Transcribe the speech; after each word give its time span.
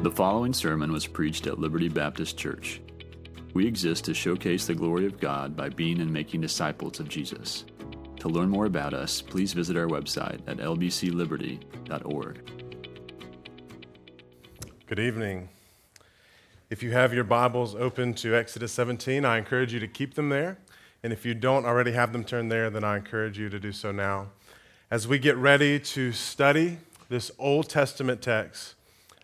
The 0.00 0.10
following 0.10 0.52
sermon 0.52 0.90
was 0.90 1.06
preached 1.06 1.46
at 1.46 1.60
Liberty 1.60 1.88
Baptist 1.88 2.36
Church. 2.36 2.80
We 3.54 3.66
exist 3.66 4.04
to 4.06 4.14
showcase 4.14 4.66
the 4.66 4.74
glory 4.74 5.06
of 5.06 5.20
God 5.20 5.56
by 5.56 5.68
being 5.68 6.00
and 6.00 6.12
making 6.12 6.40
disciples 6.40 6.98
of 6.98 7.08
Jesus. 7.08 7.66
To 8.16 8.28
learn 8.28 8.48
more 8.48 8.66
about 8.66 8.94
us, 8.94 9.20
please 9.20 9.52
visit 9.52 9.76
our 9.76 9.86
website 9.86 10.40
at 10.48 10.56
lbcliberty.org. 10.56 12.50
Good 14.86 14.98
evening. 14.98 15.50
If 16.70 16.82
you 16.82 16.90
have 16.92 17.14
your 17.14 17.24
Bibles 17.24 17.74
open 17.74 18.14
to 18.14 18.34
Exodus 18.34 18.72
17, 18.72 19.24
I 19.24 19.38
encourage 19.38 19.72
you 19.72 19.80
to 19.80 19.88
keep 19.88 20.14
them 20.14 20.30
there. 20.30 20.58
And 21.02 21.12
if 21.12 21.26
you 21.26 21.34
don't 21.34 21.66
already 21.66 21.92
have 21.92 22.12
them 22.12 22.24
turned 22.24 22.50
there, 22.50 22.70
then 22.70 22.82
I 22.82 22.96
encourage 22.96 23.38
you 23.38 23.48
to 23.50 23.60
do 23.60 23.72
so 23.72 23.92
now. 23.92 24.30
As 24.90 25.06
we 25.06 25.18
get 25.18 25.36
ready 25.36 25.78
to 25.78 26.12
study 26.12 26.78
this 27.08 27.30
Old 27.38 27.68
Testament 27.68 28.22
text, 28.22 28.74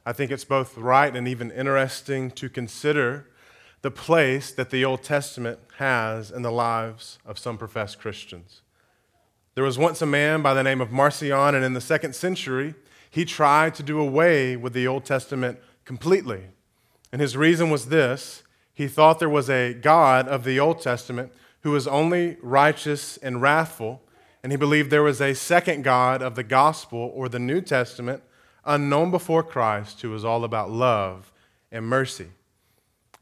I 0.09 0.15
think 0.15 0.31
it's 0.31 0.47
both 0.47 0.79
right 0.79 1.15
and 1.15 1.29
even 1.29 1.51
interesting 1.51 2.31
to 2.31 2.49
consider 2.49 3.27
the 3.83 3.91
place 3.91 4.51
that 4.53 4.71
the 4.71 4.83
Old 4.83 5.03
Testament 5.03 5.59
has 5.77 6.31
in 6.31 6.41
the 6.41 6.51
lives 6.51 7.19
of 7.27 7.39
some 7.39 7.59
professed 7.59 7.99
Christians. 7.99 8.63
There 9.55 9.65
was 9.65 9.77
once 9.77 10.01
a 10.01 10.07
man 10.07 10.41
by 10.41 10.55
the 10.55 10.63
name 10.63 10.81
of 10.81 10.91
Marcion, 10.91 11.55
and 11.55 11.63
in 11.63 11.75
the 11.75 11.83
second 11.83 12.15
century, 12.15 12.75
he 13.11 13.27
tried 13.27 13.75
to 13.75 13.83
do 13.83 14.01
away 14.01 14.57
with 14.57 14.73
the 14.73 14.87
Old 14.87 15.05
Testament 15.05 15.59
completely. 15.85 16.45
And 17.13 17.21
his 17.21 17.37
reason 17.37 17.69
was 17.69 17.91
this 17.91 18.45
he 18.73 18.89
thought 18.89 19.19
there 19.19 19.29
was 19.29 19.51
a 19.51 19.75
God 19.75 20.27
of 20.27 20.43
the 20.43 20.59
Old 20.59 20.81
Testament 20.81 21.35
who 21.61 21.73
was 21.73 21.87
only 21.87 22.39
righteous 22.41 23.19
and 23.19 23.43
wrathful, 23.43 24.01
and 24.43 24.53
he 24.53 24.57
believed 24.57 24.91
there 24.91 25.03
was 25.03 25.21
a 25.21 25.35
second 25.35 25.85
God 25.85 26.23
of 26.23 26.35
the 26.35 26.45
gospel 26.45 27.13
or 27.15 27.29
the 27.29 27.39
New 27.39 27.61
Testament 27.61 28.23
unknown 28.69 29.11
before 29.11 29.43
Christ 29.43 30.03
who 30.03 30.11
was 30.11 30.25
all 30.25 30.45
about 30.45 30.71
love 30.71 31.33
and 31.73 31.87
mercy. 31.87 32.29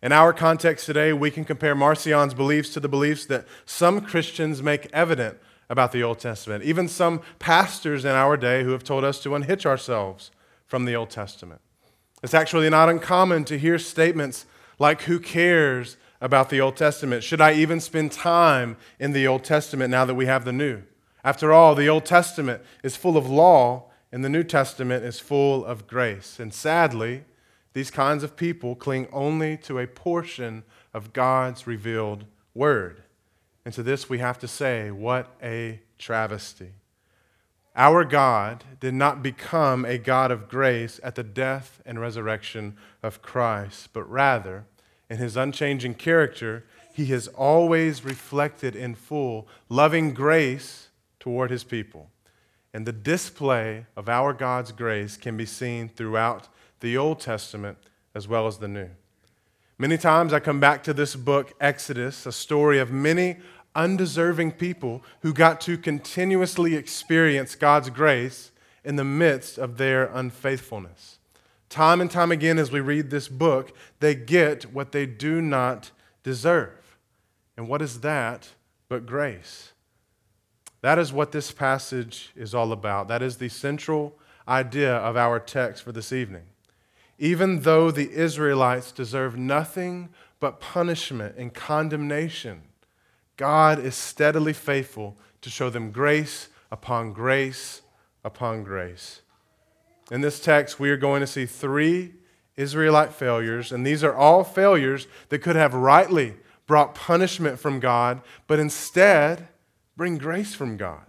In 0.02 0.12
our 0.12 0.33
context 0.33 0.84
today, 0.84 1.12
we 1.12 1.30
can 1.30 1.44
compare 1.44 1.75
Marcion's 1.75 2.34
beliefs 2.34 2.70
to 2.75 2.80
the 2.80 2.89
beliefs 2.89 3.25
that 3.27 3.47
some 3.64 4.02
Christians 4.02 4.62
make 4.62 4.91
evident 4.92 5.39
about 5.70 5.92
the 5.92 6.02
Old 6.02 6.19
Testament, 6.19 6.62
even 6.64 6.86
some 6.86 7.22
pastors 7.39 8.05
in 8.05 8.12
our 8.12 8.36
day 8.36 8.62
who 8.62 8.70
have 8.70 8.84
told 8.84 9.05
us 9.05 9.22
to 9.22 9.34
unhitch 9.34 9.64
ourselves 9.64 10.30
from 10.67 10.84
the 10.84 10.94
Old 10.94 11.11
Testament. 11.11 11.61
It's 12.22 12.34
actually 12.34 12.69
not 12.70 12.89
uncommon 12.89 13.44
to 13.47 13.58
hear 13.58 13.78
statements 13.78 14.47
like, 14.78 15.02
Who 15.02 15.19
cares 15.19 15.97
about 16.20 16.50
the 16.50 16.61
Old 16.61 16.77
Testament? 16.77 17.22
Should 17.22 17.41
I 17.41 17.55
even 17.55 17.80
spend 17.80 18.12
time 18.12 18.77
in 18.98 19.12
the 19.12 19.27
Old 19.27 19.44
Testament 19.44 19.91
now 19.91 20.05
that 20.05 20.14
we 20.14 20.27
have 20.27 20.44
the 20.44 20.52
New? 20.52 20.83
After 21.24 21.52
all, 21.52 21.74
the 21.74 21.89
Old 21.89 22.05
Testament 22.05 22.62
is 22.83 22.97
full 22.97 23.17
of 23.17 23.28
law 23.28 23.86
and 24.12 24.24
the 24.24 24.28
New 24.28 24.44
Testament 24.44 25.04
is 25.04 25.20
full 25.20 25.64
of 25.64 25.86
grace. 25.86 26.38
And 26.38 26.52
sadly, 26.54 27.24
these 27.72 27.90
kinds 27.90 28.22
of 28.22 28.36
people 28.36 28.74
cling 28.74 29.08
only 29.12 29.56
to 29.58 29.78
a 29.78 29.86
portion 29.86 30.64
of 30.94 31.12
God's 31.12 31.66
revealed 31.66 32.24
word. 32.54 33.02
And 33.64 33.74
to 33.74 33.82
this 33.82 34.08
we 34.08 34.18
have 34.18 34.38
to 34.38 34.48
say, 34.48 34.90
what 34.90 35.34
a 35.42 35.80
travesty. 35.98 36.70
Our 37.74 38.04
God 38.04 38.64
did 38.80 38.94
not 38.94 39.22
become 39.22 39.84
a 39.84 39.98
God 39.98 40.30
of 40.30 40.48
grace 40.48 40.98
at 41.02 41.14
the 41.14 41.22
death 41.22 41.82
and 41.84 42.00
resurrection 42.00 42.77
of 43.02 43.20
Christ, 43.20 43.90
but 43.92 44.10
rather, 44.10 44.64
in 45.10 45.18
his 45.18 45.36
unchanging 45.36 45.94
character, 45.94 46.64
he 46.94 47.06
has 47.06 47.28
always 47.28 48.02
reflected 48.02 48.74
in 48.74 48.94
full 48.94 49.46
loving 49.68 50.14
grace 50.14 50.88
toward 51.20 51.50
his 51.50 51.64
people. 51.64 52.08
And 52.75 52.86
the 52.86 52.92
display 52.92 53.86
of 53.97 54.09
our 54.09 54.33
God's 54.33 54.72
grace 54.72 55.17
can 55.17 55.36
be 55.36 55.47
seen 55.47 55.89
throughout 55.89 56.48
the 56.81 56.97
Old 56.97 57.20
Testament 57.20 57.78
as 58.14 58.28
well 58.28 58.47
as 58.47 58.58
the 58.58 58.69
New. 58.69 58.91
Many 59.78 59.98
times 59.98 60.33
I 60.33 60.41
come 60.41 60.61
back 60.61 60.83
to 60.84 60.95
this 60.95 61.14
book, 61.17 61.53
Exodus, 61.61 62.25
a 62.25 62.33
story 62.33 62.78
of 62.78 62.91
many 62.91 63.36
undeserving 63.74 64.52
people 64.52 65.02
who 65.20 65.35
got 65.35 65.61
to 65.63 65.77
continuously 65.77 66.74
experience 66.74 67.55
God's 67.55 67.90
grace 67.90 68.51
in 68.85 68.96
the 68.96 69.05
midst 69.05 69.58
of 69.58 69.77
their 69.77 70.07
unfaithfulness. 70.07 71.19
Time 71.69 72.01
and 72.01 72.11
time 72.11 72.33
again, 72.33 72.58
as 72.58 72.73
we 72.73 72.80
read 72.80 73.11
this 73.11 73.29
book, 73.29 73.77
they 74.01 74.14
get 74.14 74.73
what 74.73 74.92
they 74.92 75.05
do 75.05 75.42
not 75.42 75.90
deserve. 76.23 76.96
And 77.57 77.69
what 77.69 77.83
is 77.83 78.01
that 78.01 78.48
but 78.89 79.05
grace? 79.05 79.73
That 80.81 80.98
is 80.98 81.13
what 81.13 81.33
this 81.33 81.51
passage 81.53 82.31
is 82.37 82.55
all 82.55 82.73
about. 82.73 83.09
That 83.09 83.23
is 83.23 83.37
the 83.37 83.48
central 83.48 84.14
idea 84.47 84.95
of 84.95 85.17
our 85.17 85.39
text 85.41 85.83
for 85.83 85.92
this 85.92 86.13
evening. 86.13 86.45
Even 87.19 87.61
though 87.61 87.91
the 87.91 88.11
Israelites 88.11 88.92
deserve 88.92 89.37
nothing 89.37 90.11
but 90.39 90.61
punishment 90.61 91.37
and 91.37 91.53
condemnation, 91.53 92.63
God 93.37 93.79
is 93.79 93.95
steadily 93.95 94.53
faithful 94.53 95.17
to 95.41 95.51
show 95.51 95.70
them 95.70 95.91
grace 95.91 96.48
upon 96.70 97.13
grace 97.13 97.83
upon 98.25 98.64
grace. 98.64 99.23
In 100.11 100.20
this 100.20 100.41
text, 100.41 100.79
we 100.79 100.91
are 100.91 100.97
going 100.97 101.20
to 101.20 101.27
see 101.27 101.47
three 101.47 102.13
Israelite 102.57 103.13
failures, 103.13 103.73
and 103.73 103.87
these 103.87 104.05
are 104.05 104.14
all 104.14 104.45
failures 104.45 105.07
that 105.29 105.41
could 105.41 105.57
have 105.57 105.75
rightly 105.75 106.35
brought 106.67 106.95
punishment 106.95 107.58
from 107.58 107.81
God, 107.81 108.20
but 108.47 108.58
instead, 108.58 109.48
bring 109.96 110.18
grace 110.18 110.55
from 110.55 110.77
God. 110.77 111.05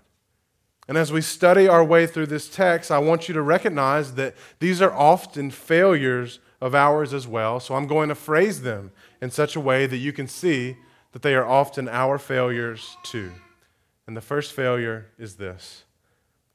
And 0.88 0.98
as 0.98 1.12
we 1.12 1.22
study 1.22 1.68
our 1.68 1.84
way 1.84 2.08
through 2.08 2.28
this 2.28 2.48
text, 2.48 2.92
I 2.92 3.00
want 3.00 3.28
you 3.28 3.34
to 3.34 3.42
recognize 3.42 4.14
that 4.16 4.36
these 4.60 4.82
are 4.82 4.94
often 4.94 5.52
failures 5.52 6.40
of 6.62 6.74
ours 6.74 7.14
as 7.14 7.28
well. 7.28 7.60
So 7.60 7.76
I'm 7.76 7.88
going 7.88 8.10
to 8.10 8.16
phrase 8.16 8.62
them 8.62 8.92
in 9.22 9.30
such 9.30 9.56
a 9.56 9.60
way 9.60 9.86
that 9.86 9.98
you 9.98 10.14
can 10.14 10.28
see 10.28 10.78
that 11.12 11.22
they 11.22 11.36
are 11.36 11.46
often 11.46 11.90
our 11.90 12.18
failures 12.18 12.96
too. 13.04 13.32
And 14.08 14.16
the 14.16 14.22
first 14.22 14.54
failure 14.54 15.08
is 15.18 15.36
this 15.36 15.84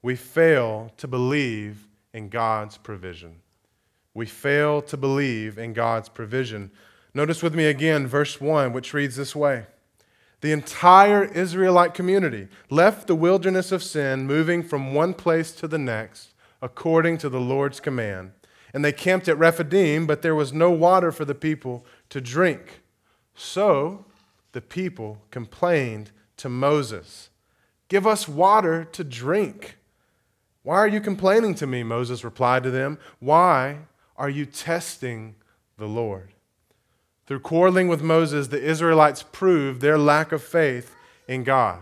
we 0.01 0.17
fail 0.17 0.91
to 0.97 1.07
believe 1.07 1.87
in 2.15 2.29
God's 2.29 2.79
provision. 2.79 3.37
We 4.15 4.27
fail 4.27 4.83
to 4.83 4.97
believe 4.97 5.59
in 5.59 5.73
God's 5.73 6.09
provision. 6.09 6.71
Notice 7.15 7.43
with 7.43 7.55
me 7.55 7.67
again 7.67 8.07
verse 8.07 8.41
1, 8.41 8.73
which 8.73 8.95
reads 8.95 9.17
this 9.17 9.37
way 9.37 9.67
the 10.43 10.53
entire 10.53 11.25
Israelite 11.25 11.95
community 11.95 12.49
left 12.69 13.07
the 13.07 13.15
wilderness 13.15 13.73
of 13.73 13.83
sin, 13.83 14.27
moving 14.27 14.63
from 14.63 14.93
one 14.93 15.15
place 15.15 15.53
to 15.53 15.69
the 15.69 15.79
next, 15.79 16.35
according 16.61 17.17
to 17.19 17.29
the 17.29 17.41
Lord's 17.41 17.81
command. 17.81 18.33
And 18.75 18.85
they 18.85 18.93
camped 18.93 19.29
at 19.29 19.39
Rephidim, 19.39 20.07
but 20.07 20.23
there 20.23 20.35
was 20.35 20.53
no 20.53 20.71
water 20.71 21.13
for 21.13 21.25
the 21.25 21.35
people 21.35 21.87
to 22.11 22.21
drink. 22.21 22.83
So 23.35 24.05
the 24.51 24.61
people 24.61 25.23
complained 25.31 26.11
to 26.39 26.49
Moses 26.49 27.31
Give 27.89 28.07
us 28.07 28.27
water 28.27 28.85
to 28.93 29.05
drink. 29.05 29.77
Why 30.63 30.77
are 30.77 30.89
you 30.89 31.03
complaining 31.03 31.55
to 31.57 31.67
me? 31.67 31.83
Moses 31.83 32.25
replied 32.25 32.63
to 32.63 32.71
them. 32.71 32.99
Why 33.21 33.81
are 34.17 34.31
you 34.31 34.47
testing 34.47 35.35
the 35.77 35.87
Lord? 35.87 36.32
Through 37.27 37.41
quarreling 37.41 37.89
with 37.89 38.03
Moses, 38.03 38.49
the 38.49 38.63
Israelites 38.63 39.25
proved 39.33 39.81
their 39.81 39.99
lack 39.99 40.33
of 40.33 40.43
faith 40.43 40.95
in 41.29 41.45
God. 41.45 41.81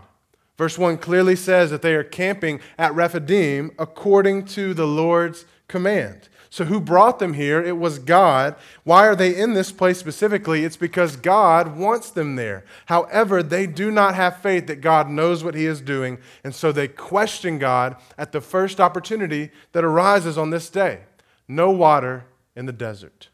Verse 0.57 0.77
1 0.77 0.97
clearly 0.97 1.35
says 1.35 1.71
that 1.71 1.81
they 1.81 1.95
are 1.95 2.03
camping 2.03 2.59
at 2.77 2.93
Rephidim 2.93 3.71
according 3.79 4.45
to 4.45 4.73
the 4.73 4.85
Lord's 4.85 5.45
command. 5.67 6.29
So, 6.51 6.65
who 6.65 6.81
brought 6.81 7.19
them 7.19 7.33
here? 7.33 7.63
It 7.63 7.77
was 7.77 7.97
God. 7.97 8.55
Why 8.83 9.07
are 9.07 9.15
they 9.15 9.33
in 9.33 9.53
this 9.53 9.71
place 9.71 9.97
specifically? 9.97 10.65
It's 10.65 10.75
because 10.75 11.15
God 11.15 11.77
wants 11.77 12.11
them 12.11 12.35
there. 12.35 12.65
However, 12.87 13.41
they 13.41 13.65
do 13.65 13.89
not 13.89 14.15
have 14.15 14.41
faith 14.41 14.67
that 14.67 14.81
God 14.81 15.09
knows 15.09 15.45
what 15.45 15.55
He 15.55 15.65
is 15.65 15.79
doing, 15.79 16.19
and 16.43 16.53
so 16.53 16.73
they 16.73 16.89
question 16.89 17.57
God 17.57 17.95
at 18.17 18.33
the 18.33 18.41
first 18.41 18.81
opportunity 18.81 19.49
that 19.71 19.85
arises 19.85 20.37
on 20.37 20.49
this 20.49 20.69
day. 20.69 21.03
No 21.47 21.71
water 21.71 22.25
in 22.53 22.65
the 22.65 22.73
desert. 22.73 23.29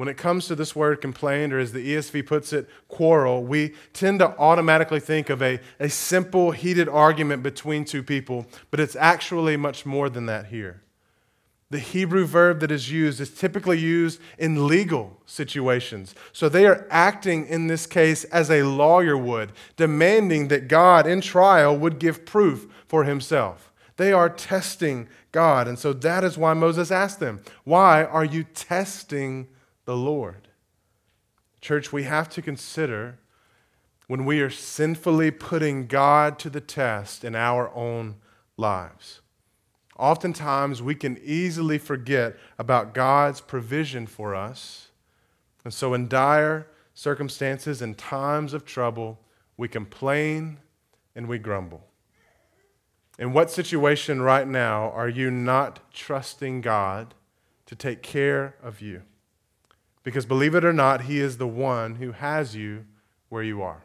When 0.00 0.08
it 0.08 0.16
comes 0.16 0.46
to 0.46 0.54
this 0.54 0.74
word 0.74 1.02
complained, 1.02 1.52
or 1.52 1.58
as 1.58 1.72
the 1.72 1.86
ESV 1.86 2.24
puts 2.24 2.54
it, 2.54 2.70
quarrel, 2.88 3.44
we 3.44 3.74
tend 3.92 4.20
to 4.20 4.34
automatically 4.38 4.98
think 4.98 5.28
of 5.28 5.42
a, 5.42 5.60
a 5.78 5.90
simple, 5.90 6.52
heated 6.52 6.88
argument 6.88 7.42
between 7.42 7.84
two 7.84 8.02
people, 8.02 8.46
but 8.70 8.80
it's 8.80 8.96
actually 8.96 9.58
much 9.58 9.84
more 9.84 10.08
than 10.08 10.24
that 10.24 10.46
here. 10.46 10.80
The 11.68 11.80
Hebrew 11.80 12.24
verb 12.24 12.60
that 12.60 12.70
is 12.70 12.90
used 12.90 13.20
is 13.20 13.28
typically 13.28 13.78
used 13.78 14.22
in 14.38 14.66
legal 14.66 15.20
situations. 15.26 16.14
So 16.32 16.48
they 16.48 16.64
are 16.64 16.86
acting 16.88 17.46
in 17.46 17.66
this 17.66 17.84
case 17.86 18.24
as 18.24 18.50
a 18.50 18.62
lawyer 18.62 19.18
would, 19.18 19.52
demanding 19.76 20.48
that 20.48 20.66
God 20.66 21.06
in 21.06 21.20
trial 21.20 21.76
would 21.76 21.98
give 21.98 22.24
proof 22.24 22.66
for 22.88 23.04
himself. 23.04 23.70
They 23.98 24.14
are 24.14 24.30
testing 24.30 25.08
God. 25.30 25.68
And 25.68 25.78
so 25.78 25.92
that 25.92 26.24
is 26.24 26.38
why 26.38 26.54
Moses 26.54 26.90
asked 26.90 27.20
them, 27.20 27.42
Why 27.64 28.02
are 28.02 28.24
you 28.24 28.44
testing 28.44 29.46
the 29.84 29.96
Lord. 29.96 30.48
Church, 31.60 31.92
we 31.92 32.04
have 32.04 32.28
to 32.30 32.42
consider 32.42 33.18
when 34.06 34.24
we 34.24 34.40
are 34.40 34.50
sinfully 34.50 35.30
putting 35.30 35.86
God 35.86 36.38
to 36.40 36.50
the 36.50 36.60
test 36.60 37.24
in 37.24 37.34
our 37.34 37.72
own 37.74 38.16
lives. 38.56 39.20
oftentimes 39.96 40.82
we 40.82 40.94
can 40.94 41.18
easily 41.22 41.76
forget 41.76 42.34
about 42.58 42.94
God's 42.94 43.40
provision 43.40 44.06
for 44.06 44.34
us. 44.34 44.88
And 45.62 45.74
so, 45.74 45.92
in 45.92 46.08
dire 46.08 46.66
circumstances 46.94 47.82
and 47.82 47.96
times 47.96 48.54
of 48.54 48.64
trouble, 48.64 49.20
we 49.56 49.68
complain 49.68 50.58
and 51.14 51.28
we 51.28 51.38
grumble. 51.38 51.84
In 53.18 53.34
what 53.34 53.50
situation 53.50 54.22
right 54.22 54.48
now 54.48 54.90
are 54.90 55.08
you 55.08 55.30
not 55.30 55.92
trusting 55.92 56.62
God 56.62 57.14
to 57.66 57.76
take 57.76 58.02
care 58.02 58.56
of 58.62 58.80
you? 58.80 59.02
Because 60.02 60.26
believe 60.26 60.54
it 60.54 60.64
or 60.64 60.72
not, 60.72 61.02
He 61.02 61.20
is 61.20 61.36
the 61.36 61.46
one 61.46 61.96
who 61.96 62.12
has 62.12 62.56
you 62.56 62.84
where 63.28 63.42
you 63.42 63.62
are. 63.62 63.84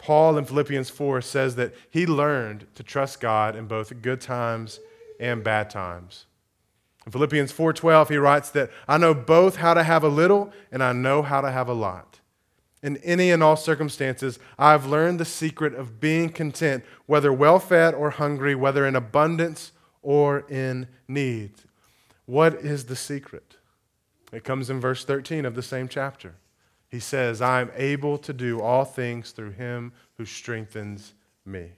Paul 0.00 0.38
in 0.38 0.46
Philippians 0.46 0.88
4 0.88 1.20
says 1.20 1.56
that 1.56 1.74
he 1.90 2.06
learned 2.06 2.66
to 2.74 2.82
trust 2.82 3.20
God 3.20 3.54
in 3.54 3.66
both 3.66 4.00
good 4.00 4.20
times 4.20 4.80
and 5.20 5.44
bad 5.44 5.68
times. 5.68 6.24
In 7.04 7.12
Philippians 7.12 7.52
4:12 7.52 8.08
he 8.08 8.16
writes 8.16 8.50
that 8.50 8.70
I 8.88 8.96
know 8.96 9.12
both 9.12 9.56
how 9.56 9.74
to 9.74 9.82
have 9.82 10.02
a 10.02 10.08
little 10.08 10.52
and 10.72 10.82
I 10.82 10.92
know 10.92 11.22
how 11.22 11.42
to 11.42 11.50
have 11.50 11.68
a 11.68 11.74
lot. 11.74 12.20
In 12.82 12.96
any 12.98 13.30
and 13.30 13.42
all 13.42 13.56
circumstances, 13.56 14.38
I 14.58 14.72
have 14.72 14.86
learned 14.86 15.20
the 15.20 15.26
secret 15.26 15.74
of 15.74 16.00
being 16.00 16.30
content, 16.30 16.82
whether 17.04 17.30
well 17.30 17.58
fed 17.58 17.94
or 17.94 18.10
hungry, 18.10 18.54
whether 18.54 18.86
in 18.86 18.96
abundance 18.96 19.72
or 20.02 20.46
in 20.48 20.88
need. 21.06 21.52
What 22.24 22.54
is 22.54 22.86
the 22.86 22.96
secret? 22.96 23.56
It 24.32 24.44
comes 24.44 24.70
in 24.70 24.80
verse 24.80 25.04
13 25.04 25.44
of 25.44 25.54
the 25.54 25.62
same 25.62 25.88
chapter. 25.88 26.34
He 26.88 27.00
says, 27.00 27.40
I 27.40 27.60
am 27.60 27.70
able 27.76 28.18
to 28.18 28.32
do 28.32 28.60
all 28.60 28.84
things 28.84 29.30
through 29.30 29.52
him 29.52 29.92
who 30.16 30.24
strengthens 30.24 31.14
me. 31.44 31.70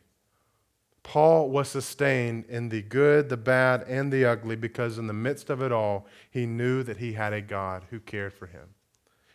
Paul 1.02 1.50
was 1.50 1.68
sustained 1.68 2.44
in 2.48 2.68
the 2.68 2.82
good, 2.82 3.28
the 3.28 3.36
bad, 3.36 3.84
and 3.88 4.12
the 4.12 4.24
ugly 4.24 4.56
because 4.56 4.98
in 4.98 5.08
the 5.08 5.12
midst 5.12 5.50
of 5.50 5.60
it 5.60 5.72
all, 5.72 6.06
he 6.30 6.46
knew 6.46 6.82
that 6.82 6.98
he 6.98 7.14
had 7.14 7.32
a 7.32 7.40
God 7.40 7.84
who 7.90 8.00
cared 8.00 8.32
for 8.32 8.46
him. 8.46 8.68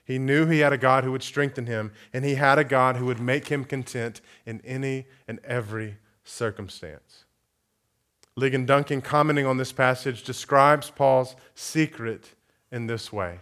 He 0.06 0.18
knew 0.18 0.46
he 0.46 0.60
had 0.60 0.72
a 0.72 0.78
God 0.78 1.04
who 1.04 1.12
would 1.12 1.24
strengthen 1.24 1.66
him, 1.66 1.92
and 2.14 2.24
he 2.24 2.36
had 2.36 2.58
a 2.58 2.64
God 2.64 2.96
who 2.96 3.06
would 3.06 3.20
make 3.20 3.50
him 3.50 3.66
content 3.66 4.22
in 4.46 4.62
any 4.62 5.06
and 5.28 5.40
every 5.44 5.98
circumstance. 6.24 7.26
Ligon 8.40 8.66
Duncan, 8.66 9.02
commenting 9.02 9.46
on 9.46 9.58
this 9.58 9.74
passage, 9.74 10.24
describes 10.24 10.90
Paul's 10.90 11.36
secret 11.56 12.36
in 12.72 12.88
this 12.88 13.12
way. 13.12 13.40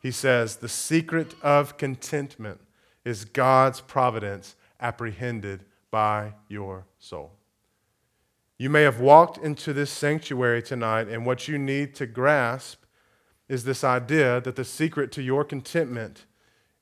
He 0.00 0.10
says, 0.10 0.56
The 0.56 0.68
secret 0.68 1.34
of 1.42 1.76
contentment 1.76 2.60
is 3.04 3.24
God's 3.24 3.80
providence 3.80 4.56
apprehended 4.80 5.64
by 5.90 6.34
your 6.48 6.86
soul. 6.98 7.32
You 8.58 8.70
may 8.70 8.82
have 8.82 9.00
walked 9.00 9.38
into 9.38 9.72
this 9.72 9.90
sanctuary 9.90 10.62
tonight, 10.62 11.08
and 11.08 11.26
what 11.26 11.48
you 11.48 11.58
need 11.58 11.94
to 11.96 12.06
grasp 12.06 12.84
is 13.48 13.64
this 13.64 13.84
idea 13.84 14.40
that 14.40 14.56
the 14.56 14.64
secret 14.64 15.12
to 15.12 15.22
your 15.22 15.44
contentment 15.44 16.26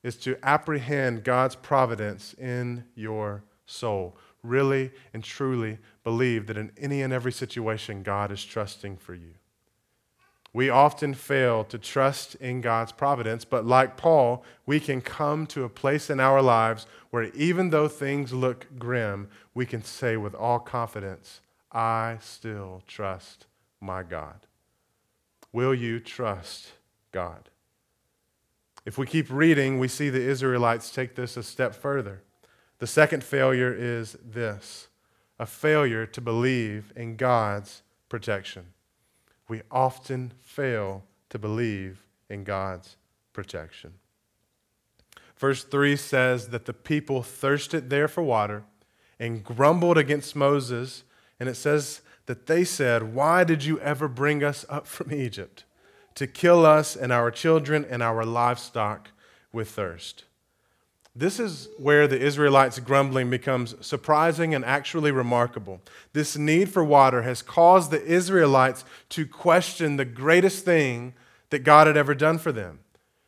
is 0.03 0.15
to 0.17 0.37
apprehend 0.43 1.23
God's 1.23 1.55
providence 1.55 2.33
in 2.35 2.85
your 2.95 3.43
soul. 3.65 4.17
Really 4.43 4.91
and 5.13 5.23
truly 5.23 5.77
believe 6.03 6.47
that 6.47 6.57
in 6.57 6.71
any 6.77 7.01
and 7.01 7.13
every 7.13 7.31
situation, 7.31 8.03
God 8.03 8.31
is 8.31 8.43
trusting 8.43 8.97
for 8.97 9.13
you. 9.13 9.33
We 10.53 10.69
often 10.69 11.13
fail 11.13 11.63
to 11.65 11.77
trust 11.77 12.35
in 12.35 12.59
God's 12.59 12.91
providence, 12.91 13.45
but 13.45 13.65
like 13.65 13.95
Paul, 13.95 14.43
we 14.65 14.81
can 14.81 14.99
come 14.99 15.47
to 15.47 15.63
a 15.63 15.69
place 15.69 16.09
in 16.09 16.19
our 16.19 16.41
lives 16.41 16.85
where 17.09 17.23
even 17.33 17.69
though 17.69 17.87
things 17.87 18.33
look 18.33 18.67
grim, 18.77 19.29
we 19.53 19.65
can 19.65 19.83
say 19.83 20.17
with 20.17 20.35
all 20.35 20.59
confidence, 20.59 21.39
I 21.71 22.17
still 22.19 22.83
trust 22.85 23.45
my 23.79 24.03
God. 24.03 24.45
Will 25.53 25.73
you 25.73 25.99
trust 26.01 26.73
God? 27.13 27.49
If 28.85 28.97
we 28.97 29.05
keep 29.05 29.29
reading, 29.29 29.79
we 29.79 29.87
see 29.87 30.09
the 30.09 30.21
Israelites 30.21 30.91
take 30.91 31.15
this 31.15 31.37
a 31.37 31.43
step 31.43 31.75
further. 31.75 32.23
The 32.79 32.87
second 32.87 33.23
failure 33.23 33.73
is 33.73 34.17
this 34.23 34.87
a 35.39 35.45
failure 35.45 36.05
to 36.05 36.21
believe 36.21 36.91
in 36.95 37.15
God's 37.15 37.83
protection. 38.09 38.65
We 39.51 39.63
often 39.69 40.31
fail 40.39 41.03
to 41.29 41.37
believe 41.37 42.05
in 42.29 42.45
God's 42.45 42.95
protection. 43.33 43.95
Verse 45.35 45.65
3 45.65 45.97
says 45.97 46.47
that 46.51 46.67
the 46.67 46.73
people 46.73 47.21
thirsted 47.21 47.89
there 47.89 48.07
for 48.07 48.23
water 48.23 48.63
and 49.19 49.43
grumbled 49.43 49.97
against 49.97 50.37
Moses, 50.37 51.03
and 51.37 51.49
it 51.49 51.55
says 51.55 51.99
that 52.27 52.47
they 52.47 52.63
said, 52.63 53.13
Why 53.13 53.43
did 53.43 53.65
you 53.65 53.77
ever 53.81 54.07
bring 54.07 54.41
us 54.41 54.65
up 54.69 54.87
from 54.87 55.11
Egypt 55.11 55.65
to 56.15 56.27
kill 56.27 56.65
us 56.65 56.95
and 56.95 57.11
our 57.11 57.29
children 57.29 57.85
and 57.89 58.01
our 58.01 58.23
livestock 58.23 59.09
with 59.51 59.71
thirst? 59.71 60.23
This 61.13 61.41
is 61.41 61.67
where 61.77 62.07
the 62.07 62.19
Israelites' 62.19 62.79
grumbling 62.79 63.29
becomes 63.29 63.75
surprising 63.85 64.55
and 64.55 64.63
actually 64.63 65.11
remarkable. 65.11 65.81
This 66.13 66.37
need 66.37 66.69
for 66.69 66.83
water 66.83 67.23
has 67.23 67.41
caused 67.41 67.91
the 67.91 68.03
Israelites 68.03 68.85
to 69.09 69.25
question 69.25 69.97
the 69.97 70.05
greatest 70.05 70.63
thing 70.63 71.13
that 71.49 71.59
God 71.59 71.87
had 71.87 71.97
ever 71.97 72.15
done 72.15 72.37
for 72.37 72.53
them. 72.53 72.79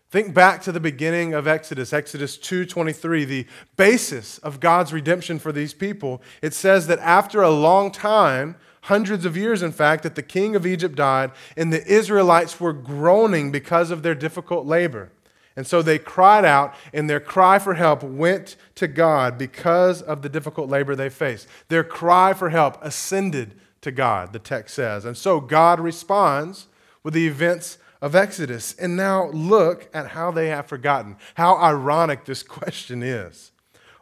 Think 0.10 0.34
back 0.34 0.62
to 0.62 0.72
the 0.72 0.80
beginning 0.80 1.34
of 1.34 1.48
Exodus, 1.48 1.92
Exodus 1.92 2.38
2:23, 2.38 3.26
the 3.26 3.48
basis 3.76 4.38
of 4.38 4.60
God's 4.60 4.94
redemption 4.94 5.38
for 5.40 5.52
these 5.52 5.74
people. 5.74 6.22
It 6.42 6.54
says 6.54 6.88
that 6.88 7.00
after 7.00 7.42
a 7.42 7.50
long 7.50 7.92
time, 7.92 8.56
hundreds 8.84 9.26
of 9.26 9.36
years 9.36 9.62
in 9.62 9.72
fact, 9.72 10.04
that 10.04 10.16
the 10.16 10.22
king 10.22 10.56
of 10.56 10.66
Egypt 10.66 10.96
died 10.96 11.32
and 11.58 11.74
the 11.74 11.86
Israelites 11.86 12.62
were 12.62 12.74
groaning 12.74 13.52
because 13.52 13.92
of 13.92 14.04
their 14.04 14.16
difficult 14.16 14.66
labor. 14.66 15.12
And 15.56 15.68
so 15.68 15.82
they 15.82 16.00
cried 16.00 16.46
out, 16.46 16.74
and 16.94 17.10
their 17.10 17.20
cry 17.20 17.60
for 17.60 17.76
help 17.76 18.04
went 18.04 18.56
to 18.76 18.88
God 18.88 19.38
because 19.38 20.02
of 20.02 20.22
the 20.22 20.30
difficult 20.30 20.70
labor 20.70 20.96
they 20.96 21.10
faced. 21.10 21.48
Their 21.68 21.84
cry 21.84 22.34
for 22.34 22.50
help 22.50 22.84
ascended 22.84 23.54
to 23.82 23.92
God, 23.92 24.34
the 24.34 24.40
text 24.40 24.74
says. 24.76 25.06
And 25.06 25.16
so 25.16 25.40
God 25.40 25.80
responds 25.80 26.68
with 27.04 27.14
the 27.14 27.28
events 27.28 27.78
of 28.02 28.16
Exodus. 28.16 28.74
And 28.76 28.98
now 28.98 29.30
look 29.30 29.90
at 29.94 30.10
how 30.10 30.32
they 30.32 30.48
have 30.48 30.68
forgotten. 30.68 31.18
How 31.36 31.58
ironic 31.58 32.26
this 32.26 32.44
question 32.44 33.04
is. 33.04 33.52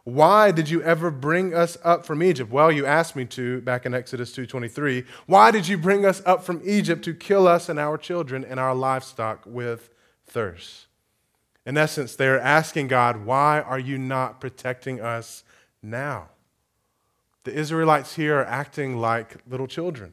Why 0.04 0.50
did 0.50 0.68
you 0.68 0.82
ever 0.82 1.12
bring 1.12 1.54
us 1.54 1.78
up 1.84 2.04
from 2.04 2.24
Egypt? 2.24 2.50
Well, 2.50 2.72
you 2.72 2.86
asked 2.86 3.14
me 3.14 3.24
to 3.26 3.60
back 3.60 3.86
in 3.86 3.94
Exodus 3.94 4.32
2:23. 4.32 5.04
Why 5.26 5.52
did 5.52 5.68
you 5.68 5.78
bring 5.78 6.04
us 6.04 6.20
up 6.26 6.42
from 6.42 6.60
Egypt 6.64 7.04
to 7.04 7.14
kill 7.14 7.46
us 7.46 7.68
and 7.68 7.78
our 7.78 7.96
children 7.96 8.44
and 8.44 8.58
our 8.58 8.74
livestock 8.74 9.42
with 9.46 9.90
thirst? 10.26 10.86
In 11.64 11.76
essence, 11.76 12.16
they're 12.16 12.40
asking 12.40 12.88
God, 12.88 13.24
Why 13.24 13.60
are 13.60 13.78
you 13.78 13.98
not 13.98 14.40
protecting 14.40 15.00
us 15.00 15.44
now? 15.82 16.28
The 17.44 17.52
Israelites 17.52 18.14
here 18.14 18.38
are 18.38 18.46
acting 18.46 18.98
like 18.98 19.36
little 19.48 19.66
children. 19.66 20.12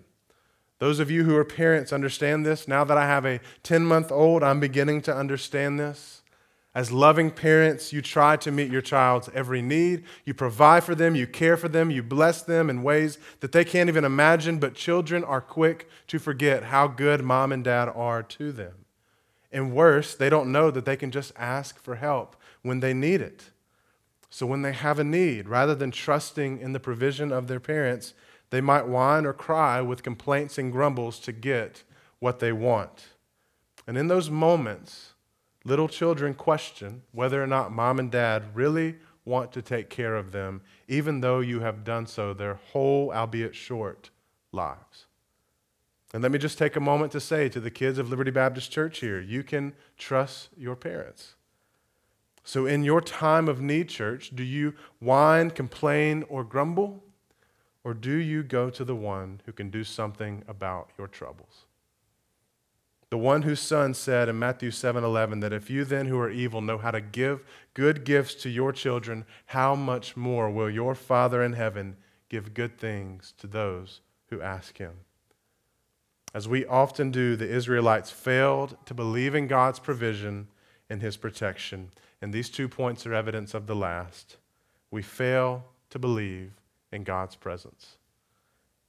Those 0.79 1.00
of 1.00 1.12
you 1.12 1.25
who 1.25 1.36
are 1.36 1.46
parents 1.46 1.91
understand 1.91 2.46
this. 2.46 2.68
Now 2.68 2.84
that 2.86 2.98
I 2.98 3.06
have 3.06 3.25
a 3.25 3.41
10 3.63 3.86
month 3.86 4.12
old, 4.12 4.44
I'm 4.44 4.60
beginning 4.60 5.01
to 5.03 5.15
understand 5.15 5.79
this. 5.79 6.24
As 6.74 6.91
loving 6.91 7.32
parents, 7.32 7.91
you 7.91 8.01
try 8.01 8.38
to 8.38 8.51
meet 8.51 8.72
your 8.72 8.82
child's 8.82 9.29
every 9.34 9.62
need. 9.62 10.03
You 10.24 10.34
provide 10.34 10.84
for 10.84 10.96
them, 10.96 11.15
you 11.15 11.27
care 11.27 11.58
for 11.58 11.68
them, 11.68 11.89
you 11.89 12.03
bless 12.03 12.44
them 12.44 12.70
in 12.70 12.84
ways 12.84 13.18
that 13.39 13.51
they 13.51 13.65
can't 13.65 13.89
even 13.89 14.06
imagine, 14.06 14.60
but 14.60 14.75
children 14.75 15.24
are 15.24 15.41
quick 15.41 15.89
to 16.08 16.20
forget 16.20 16.65
how 16.65 16.88
good 16.88 17.24
mom 17.24 17.51
and 17.51 17.63
dad 17.63 17.89
are 17.89 18.22
to 18.24 18.51
them. 18.51 18.86
And 19.51 19.74
worse, 19.74 20.15
they 20.15 20.29
don't 20.29 20.51
know 20.51 20.70
that 20.72 20.86
they 20.86 20.96
can 20.96 21.12
just 21.12 21.34
ask 21.36 21.82
for 21.82 21.96
help 21.96 22.36
when 22.62 22.79
they 22.79 22.94
need 22.94 23.22
it. 23.22 23.50
So 24.29 24.46
when 24.46 24.62
they 24.62 24.74
have 24.74 25.00
a 25.00 25.03
need, 25.03 25.50
rather 25.50 25.74
than 25.74 25.91
trusting 25.91 26.60
in 26.60 26.74
the 26.74 26.79
provision 26.79 27.32
of 27.32 27.48
their 27.48 27.60
parents, 27.60 28.13
they 28.51 28.62
might 28.62 28.88
whine 28.88 29.25
or 29.25 29.34
cry 29.34 29.82
with 29.82 30.03
complaints 30.03 30.58
and 30.58 30.72
grumbles 30.72 31.20
to 31.22 31.32
get 31.32 31.84
what 32.20 32.39
they 32.39 32.51
want. 32.51 33.08
And 33.88 33.98
in 33.98 34.08
those 34.08 34.29
moments, 34.29 35.13
little 35.65 35.88
children 35.88 36.36
question 36.36 37.01
whether 37.12 37.41
or 37.41 37.48
not 37.48 37.72
mom 37.72 37.98
and 37.98 38.12
dad 38.12 38.56
really 38.56 38.98
want 39.25 39.51
to 39.53 39.62
take 39.62 39.89
care 39.89 40.15
of 40.15 40.32
them, 40.32 40.62
even 40.88 41.22
though 41.22 41.39
you 41.39 41.60
have 41.62 41.84
done 41.84 42.06
so 42.06 42.34
their 42.34 42.56
whole, 42.56 43.12
albeit 43.12 43.56
short, 43.56 44.10
lives. 44.51 45.06
And 46.13 46.24
let 46.24 46.32
me 46.32 46.39
just 46.39 46.58
take 46.58 46.75
a 46.75 46.80
moment 46.82 47.12
to 47.12 47.20
say 47.20 47.50
to 47.50 47.60
the 47.60 47.70
kids 47.70 48.00
of 48.00 48.10
Liberty 48.10 48.32
Baptist 48.32 48.72
Church 48.72 49.00
here 49.00 49.20
you 49.20 49.44
can 49.44 49.74
trust 49.98 50.50
your 50.58 50.75
parents. 50.75 51.36
So, 52.44 52.66
in 52.66 52.84
your 52.84 53.01
time 53.01 53.48
of 53.48 53.62
need, 53.62 53.89
church, 53.89 54.32
do 54.34 54.44
you 54.44 54.74
whine, 55.00 55.51
complain, 55.51 56.24
or 56.30 56.44
grumble? 56.44 57.04
Or 57.84 57.94
do 57.94 58.16
you 58.16 58.44
go 58.44 58.70
to 58.72 58.84
the 58.84 58.96
one 58.96 59.42
who 59.46 59.51
can 59.51 59.70
do 59.70 59.84
something 59.84 60.44
about 60.48 60.89
your 60.98 61.08
troubles? 61.08 61.66
The 63.10 63.18
one 63.18 63.44
whose 63.44 63.60
son 63.60 63.94
said 63.94 64.30
in 64.30 64.38
Matthew 64.38 64.70
7:11 64.70 65.39
that 65.42 65.54
if 65.54 65.70
you 65.70 65.86
then 65.86 66.08
who 66.08 66.20
are 66.20 66.30
evil 66.30 66.62
know 66.62 66.78
how 66.78 66.92
to 66.92 67.01
give 67.01 67.44
good 67.74 68.04
gifts 68.04 68.36
to 68.36 68.50
your 68.50 68.72
children, 68.72 69.25
how 69.48 69.75
much 69.75 70.16
more 70.16 70.50
will 70.50 70.70
your 70.70 70.94
Father 70.94 71.42
in 71.44 71.54
heaven 71.54 71.98
give 72.30 72.54
good 72.54 72.78
things 72.78 73.34
to 73.38 73.48
those 73.48 74.01
who 74.30 74.42
ask 74.42 74.78
him? 74.78 75.00
As 76.34 76.48
we 76.48 76.66
often 76.66 77.12
do, 77.12 77.36
the 77.36 77.50
Israelites 77.50 78.12
failed 78.12 78.78
to 78.86 78.94
believe 78.94 79.34
in 79.34 79.48
God's 79.48 79.80
provision 79.80 80.48
and 80.90 81.02
his 81.02 81.18
protection. 81.18 81.92
And 82.22 82.34
these 82.34 82.50
two 82.50 82.68
points 82.68 83.06
are 83.06 83.14
evidence 83.14 83.54
of 83.54 83.68
the 83.68 83.76
last. 83.76 84.38
We 84.92 85.02
fail 85.02 85.66
to 85.90 86.00
believe 86.00 86.52
in 86.92 87.04
God's 87.04 87.36
presence. 87.36 87.98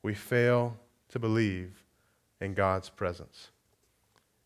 We 0.03 0.15
fail 0.15 0.77
to 1.11 1.19
believe 1.19 1.85
in 2.41 2.55
God's 2.55 2.89
presence. 2.89 3.51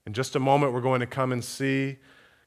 In 0.07 0.13
just 0.13 0.37
a 0.37 0.41
moment, 0.41 0.73
we're 0.73 0.81
going 0.81 1.01
to 1.01 1.07
come 1.07 1.33
and 1.33 1.45
see 1.45 1.99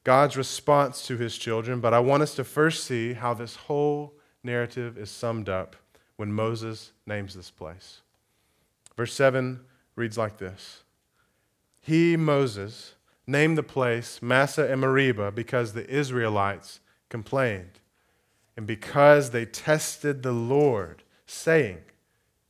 God's 0.04 0.38
response 0.38 1.06
to 1.08 1.18
his 1.18 1.38
children, 1.38 1.80
but 1.80 1.94
I 1.94 2.00
want 2.00 2.24
us 2.24 2.36
to 2.36 2.44
first 2.44 2.86
see 2.86 3.14
how 3.14 3.34
this 3.34 3.56
whole 3.56 4.14
narrative 4.44 4.98
is 4.98 5.10
summed 5.10 5.50
up 5.50 5.76
when 6.16 6.32
Moses 6.32 6.94
names 7.06 7.34
this 7.34 7.52
place. 7.52 8.02
Verse 8.96 9.14
7 9.14 9.60
reads 9.98 10.18
like 10.18 10.38
this 10.38 10.84
He, 11.82 12.16
Moses, 12.16 12.94
named 13.26 13.58
the 13.58 13.64
place 13.64 14.22
Massah 14.22 14.72
and 14.72 14.80
Meribah 14.80 15.32
because 15.32 15.74
the 15.74 15.90
Israelites 15.90 16.80
complained 17.10 17.82
and 18.56 18.66
because 18.66 19.32
they 19.32 19.46
tested 19.46 20.24
the 20.24 20.32
Lord, 20.32 21.04
saying, 21.26 21.80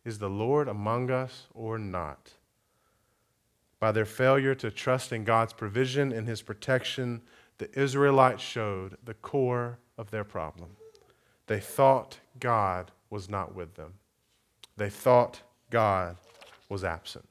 Is 0.06 0.20
the 0.20 0.30
Lord 0.30 0.68
among 0.68 1.10
us 1.10 1.48
or 1.54 1.80
not? 1.80 2.32
By 3.80 3.92
their 3.92 4.06
failure 4.06 4.56
to 4.56 4.72
trust 4.72 5.12
in 5.12 5.24
God's 5.24 5.54
provision 5.54 6.12
and 6.12 6.27
his 6.27 6.42
protection, 6.42 7.22
the 7.58 7.70
Israelites 7.80 8.42
showed 8.42 8.98
the 9.04 9.13
core 9.16 9.80
of 9.98 10.10
their 10.10 10.24
problem. 10.24 10.70
They 11.48 11.60
thought 11.60 12.20
God 12.39 12.92
was 13.10 13.30
not 13.30 13.56
with 13.56 13.75
them, 13.75 13.94
they 14.77 14.89
thought 14.89 15.42
God 15.70 16.18
was 16.70 16.84
absent. 16.84 17.27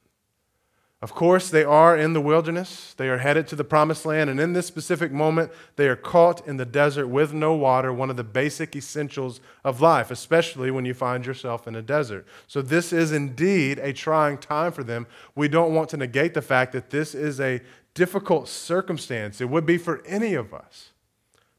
Of 1.02 1.14
course, 1.14 1.50
they 1.50 1.62
are 1.62 1.94
in 1.94 2.14
the 2.14 2.22
wilderness. 2.22 2.94
They 2.96 3.08
are 3.10 3.18
headed 3.18 3.46
to 3.48 3.56
the 3.56 3.64
promised 3.64 4.06
land. 4.06 4.30
And 4.30 4.40
in 4.40 4.54
this 4.54 4.66
specific 4.66 5.12
moment, 5.12 5.52
they 5.76 5.88
are 5.88 5.96
caught 5.96 6.46
in 6.46 6.56
the 6.56 6.64
desert 6.64 7.08
with 7.08 7.34
no 7.34 7.54
water, 7.54 7.92
one 7.92 8.08
of 8.08 8.16
the 8.16 8.24
basic 8.24 8.74
essentials 8.74 9.40
of 9.62 9.82
life, 9.82 10.10
especially 10.10 10.70
when 10.70 10.86
you 10.86 10.94
find 10.94 11.26
yourself 11.26 11.68
in 11.68 11.76
a 11.76 11.82
desert. 11.82 12.26
So, 12.46 12.62
this 12.62 12.94
is 12.94 13.12
indeed 13.12 13.78
a 13.78 13.92
trying 13.92 14.38
time 14.38 14.72
for 14.72 14.82
them. 14.82 15.06
We 15.34 15.48
don't 15.48 15.74
want 15.74 15.90
to 15.90 15.98
negate 15.98 16.32
the 16.32 16.42
fact 16.42 16.72
that 16.72 16.88
this 16.88 17.14
is 17.14 17.40
a 17.40 17.60
difficult 17.92 18.48
circumstance. 18.48 19.40
It 19.40 19.50
would 19.50 19.66
be 19.66 19.78
for 19.78 20.02
any 20.06 20.32
of 20.32 20.54
us. 20.54 20.92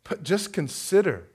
But 0.04 0.24
just 0.24 0.52
consider 0.52 1.28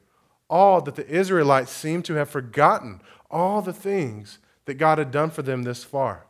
all 0.51 0.81
that 0.81 0.97
the 0.97 1.09
Israelites 1.09 1.71
seem 1.71 2.03
to 2.03 2.15
have 2.15 2.29
forgotten, 2.29 3.01
all 3.31 3.63
the 3.63 3.73
things 3.73 4.39
that 4.65 4.75
God 4.75 4.99
had 4.99 5.11
done 5.11 5.31
for 5.31 5.43
them 5.43 5.63
this 5.63 5.85
far. 5.85 6.27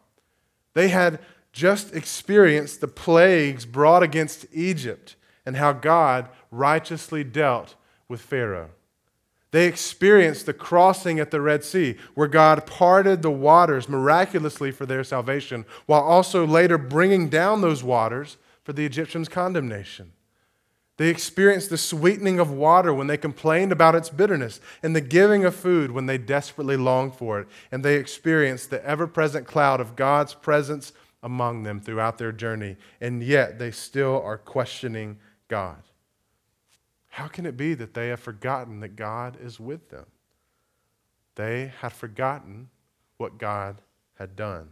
They 0.75 0.89
had 0.89 1.19
just 1.53 1.95
experienced 1.95 2.81
the 2.81 2.89
plagues 2.89 3.67
brought 3.67 4.03
against 4.03 4.47
Egypt 4.53 5.17
and 5.45 5.57
how 5.57 5.73
God 5.73 6.29
righteously 6.51 7.25
dealt 7.25 7.75
with 8.09 8.21
Pharaoh. 8.21 8.71
They 9.51 9.67
experienced 9.67 10.47
the 10.47 10.55
crossing 10.55 11.21
at 11.21 11.31
the 11.31 11.43
Red 11.43 11.63
Sea, 11.63 11.97
where 12.15 12.27
God 12.27 12.67
parted 12.67 13.21
the 13.21 13.31
waters 13.31 13.87
miraculously 13.87 14.71
for 14.71 14.87
their 14.87 15.05
salvation, 15.05 15.67
while 15.85 16.01
also 16.01 16.47
later 16.47 16.79
bringing 16.79 17.29
down 17.29 17.61
those 17.61 17.85
waters 17.85 18.39
for 18.65 18.73
the 18.73 18.87
Egyptians' 18.87 19.29
condemnation. 19.29 20.13
They 20.97 21.09
experienced 21.09 21.69
the 21.69 21.77
sweetening 21.77 22.39
of 22.39 22.51
water 22.51 22.95
when 22.95 23.09
they 23.09 23.17
complained 23.19 23.73
about 23.73 23.95
its 23.95 24.09
bitterness, 24.09 24.59
and 24.83 24.97
the 24.97 25.01
giving 25.03 25.45
of 25.45 25.55
food 25.55 25.91
when 25.91 26.07
they 26.07 26.17
desperately 26.17 26.77
longed 26.77 27.15
for 27.15 27.41
it. 27.41 27.49
And 27.71 27.85
they 27.85 27.97
experienced 27.97 28.71
the 28.71 28.83
ever 28.87 29.07
present 29.07 29.47
cloud 29.47 29.81
of 29.81 29.97
God's 29.97 30.33
presence 30.33 30.93
among 31.23 31.63
them 31.63 31.81
throughout 31.81 32.19
their 32.19 32.33
journey, 32.33 32.77
and 33.01 33.23
yet 33.23 33.59
they 33.59 33.71
still 33.71 34.21
are 34.23 34.39
questioning 34.39 35.19
God. 35.49 35.83
How 37.09 37.29
can 37.29 37.47
it 37.47 37.57
be 37.57 37.75
that 37.75 37.95
they 37.95 38.09
have 38.09 38.21
forgotten 38.21 38.81
that 38.81 38.97
God 38.97 39.37
is 39.41 39.61
with 39.61 39.91
them? 39.91 40.07
They 41.35 41.73
had 41.81 41.93
forgotten 41.93 42.71
what 43.19 43.39
God 43.39 43.81
had 44.15 44.35
done. 44.35 44.71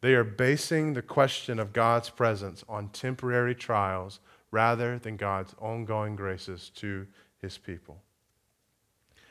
They 0.00 0.14
are 0.14 0.24
basing 0.24 0.92
the 0.92 1.02
question 1.02 1.58
of 1.58 1.72
God's 1.72 2.10
presence 2.10 2.64
on 2.68 2.88
temporary 2.88 3.54
trials 3.54 4.18
rather 4.50 4.98
than 4.98 5.16
God's 5.16 5.54
ongoing 5.60 6.16
graces 6.16 6.70
to 6.76 7.06
his 7.40 7.56
people. 7.56 8.02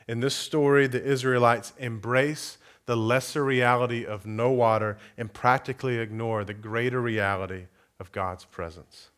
In 0.07 0.21
this 0.21 0.35
story, 0.35 0.87
the 0.87 1.03
Israelites 1.03 1.73
embrace 1.77 2.57
the 2.91 2.97
lesser 2.97 3.45
reality 3.45 4.05
of 4.05 4.25
no 4.25 4.51
water 4.51 4.97
and 5.17 5.31
practically 5.31 5.97
ignore 5.99 6.43
the 6.43 6.53
greater 6.53 6.99
reality 6.99 7.67
of 8.01 8.11
God's 8.11 8.43
presence. 8.43 9.11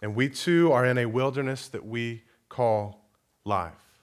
And 0.00 0.14
we 0.14 0.28
too 0.28 0.70
are 0.70 0.86
in 0.86 0.96
a 0.96 1.06
wilderness 1.06 1.66
that 1.66 1.84
we 1.84 2.22
call 2.48 3.08
life. 3.44 3.98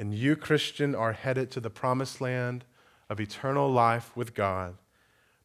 And 0.00 0.12
you, 0.12 0.34
Christian, 0.34 0.96
are 0.96 1.12
headed 1.12 1.52
to 1.52 1.60
the 1.60 1.70
promised 1.70 2.20
land 2.20 2.64
of 3.08 3.20
eternal 3.20 3.70
life 3.70 4.16
with 4.16 4.34
God. 4.34 4.74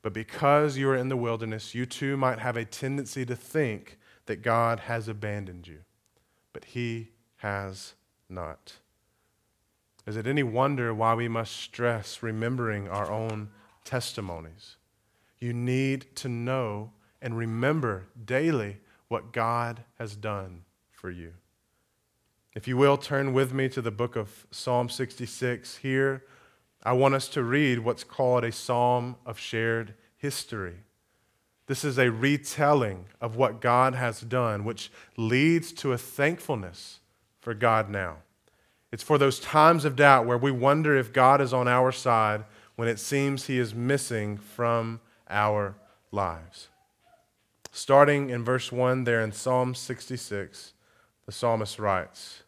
But 0.02 0.14
because 0.14 0.78
you 0.78 0.90
are 0.90 0.96
in 0.96 1.10
the 1.10 1.16
wilderness, 1.16 1.76
you 1.76 1.86
too 1.86 2.18
might 2.18 2.40
have 2.40 2.58
a 2.58 2.66
tendency 2.66 3.24
to 3.28 3.36
think 3.36 4.00
that 4.26 4.42
God 4.42 4.80
has 4.80 5.08
abandoned 5.08 5.68
you. 5.68 5.82
But 6.54 6.66
He 6.66 7.12
has 7.36 7.94
not. 8.28 8.78
Is 10.08 10.16
it 10.16 10.26
any 10.26 10.42
wonder 10.42 10.94
why 10.94 11.14
we 11.16 11.28
must 11.28 11.54
stress 11.54 12.24
remembering 12.24 12.88
our 12.88 13.12
own 13.12 13.50
testimonies? 13.84 14.78
You 15.38 15.52
need 15.52 16.16
to 16.16 16.30
know 16.30 16.92
and 17.22 17.38
remember 17.38 18.08
daily 18.24 18.78
what 19.10 19.34
God 19.34 19.84
has 20.00 20.16
done 20.16 20.64
for 20.90 21.12
you. 21.12 21.34
If 22.56 22.70
you 22.70 22.78
will, 22.78 22.96
turn 22.96 23.34
with 23.34 23.54
me 23.54 23.68
to 23.70 23.82
the 23.82 23.92
book 23.92 24.16
of 24.16 24.48
Psalm 24.50 24.88
66. 24.88 25.78
Here, 25.78 26.24
I 26.84 26.94
want 26.94 27.14
us 27.14 27.28
to 27.30 27.44
read 27.44 27.80
what's 27.80 28.06
called 28.06 28.46
a 28.46 28.52
psalm 28.52 29.18
of 29.26 29.38
shared 29.38 29.94
history. 30.16 30.78
This 31.66 31.84
is 31.84 32.00
a 32.00 32.12
retelling 32.12 33.08
of 33.20 33.36
what 33.36 33.60
God 33.60 33.94
has 33.94 34.22
done, 34.22 34.64
which 34.64 34.90
leads 35.18 35.74
to 35.74 35.92
a 35.92 35.98
thankfulness 35.98 37.00
for 37.42 37.54
God 37.54 37.90
now. 37.90 38.20
It's 38.92 39.04
for 39.04 39.18
those 39.18 39.40
times 39.40 39.86
of 39.86 39.96
doubt 39.96 40.26
where 40.26 40.38
we 40.38 40.52
wonder 40.52 40.96
if 40.96 41.12
God 41.12 41.42
is 41.42 41.54
on 41.54 41.68
our 41.68 41.92
side 41.92 42.44
when 42.76 42.88
it 42.88 43.00
seems 43.00 43.46
he 43.46 43.60
is 43.60 43.76
missing 43.76 44.38
from 44.38 45.02
our 45.30 45.76
lives. 46.12 46.70
Starting 47.72 48.30
in 48.30 48.44
verse 48.44 48.72
1 48.72 49.04
there 49.04 49.22
in 49.22 49.32
Psalm 49.32 49.76
66, 49.76 50.74
the 51.26 51.32
psalmist 51.32 51.80
writes 51.80 52.44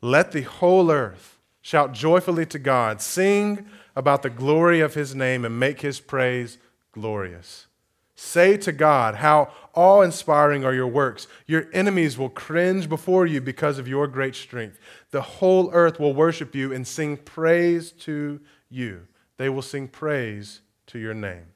Let 0.00 0.32
the 0.32 0.42
whole 0.42 0.90
earth 0.90 1.38
shout 1.60 1.92
joyfully 1.92 2.46
to 2.46 2.58
God, 2.58 3.00
sing 3.00 3.66
about 3.94 4.22
the 4.22 4.30
glory 4.30 4.80
of 4.80 4.94
his 4.94 5.14
name, 5.14 5.44
and 5.44 5.58
make 5.58 5.80
his 5.82 6.00
praise 6.00 6.58
glorious. 6.92 7.66
Say 8.14 8.56
to 8.58 8.72
God, 8.72 9.16
How 9.16 9.52
awe 9.74 10.02
inspiring 10.02 10.64
are 10.64 10.74
your 10.74 10.86
works. 10.86 11.26
Your 11.46 11.66
enemies 11.72 12.16
will 12.16 12.28
cringe 12.28 12.88
before 12.88 13.26
you 13.26 13.40
because 13.40 13.78
of 13.78 13.88
your 13.88 14.06
great 14.06 14.36
strength. 14.36 14.78
The 15.10 15.22
whole 15.22 15.70
earth 15.72 15.98
will 15.98 16.14
worship 16.14 16.54
you 16.54 16.72
and 16.72 16.86
sing 16.86 17.16
praise 17.16 17.90
to 17.92 18.40
you. 18.68 19.06
They 19.36 19.48
will 19.48 19.62
sing 19.62 19.88
praise 19.88 20.60
to 20.88 20.98
your 20.98 21.14
name. 21.14 21.46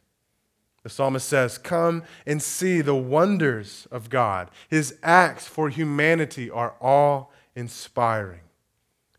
The 0.82 0.88
psalmist 0.90 1.28
says, 1.28 1.58
Come 1.58 2.02
and 2.26 2.42
see 2.42 2.80
the 2.80 2.94
wonders 2.94 3.86
of 3.90 4.10
God. 4.10 4.50
His 4.68 4.96
acts 5.02 5.46
for 5.46 5.68
humanity 5.68 6.50
are 6.50 6.74
awe 6.80 7.26
inspiring. 7.54 8.40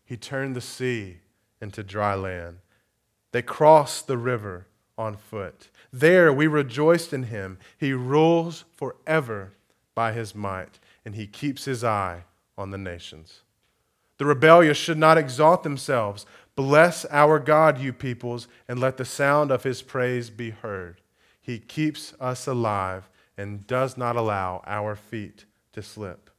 He 0.04 0.16
turned 0.16 0.56
the 0.56 0.60
sea 0.60 1.18
into 1.60 1.82
dry 1.82 2.14
land, 2.14 2.58
they 3.32 3.42
crossed 3.42 4.06
the 4.06 4.18
river 4.18 4.66
on 4.98 5.16
foot. 5.16 5.69
There 5.92 6.32
we 6.32 6.46
rejoiced 6.46 7.12
in 7.12 7.24
him. 7.24 7.58
He 7.76 7.92
rules 7.92 8.64
forever 8.76 9.52
by 9.94 10.12
his 10.12 10.34
might, 10.34 10.78
and 11.04 11.14
he 11.14 11.26
keeps 11.26 11.64
his 11.64 11.82
eye 11.82 12.24
on 12.56 12.70
the 12.70 12.78
nations. 12.78 13.40
The 14.18 14.26
rebellious 14.26 14.76
should 14.76 14.98
not 14.98 15.18
exalt 15.18 15.62
themselves. 15.62 16.26
Bless 16.54 17.06
our 17.06 17.38
God, 17.38 17.80
you 17.80 17.92
peoples, 17.92 18.48
and 18.68 18.78
let 18.78 18.98
the 18.98 19.04
sound 19.04 19.50
of 19.50 19.62
his 19.62 19.82
praise 19.82 20.30
be 20.30 20.50
heard. 20.50 21.00
He 21.40 21.58
keeps 21.58 22.14
us 22.20 22.46
alive 22.46 23.08
and 23.36 23.66
does 23.66 23.96
not 23.96 24.16
allow 24.16 24.62
our 24.66 24.94
feet 24.94 25.46
to 25.72 25.82
slip. 25.82 26.29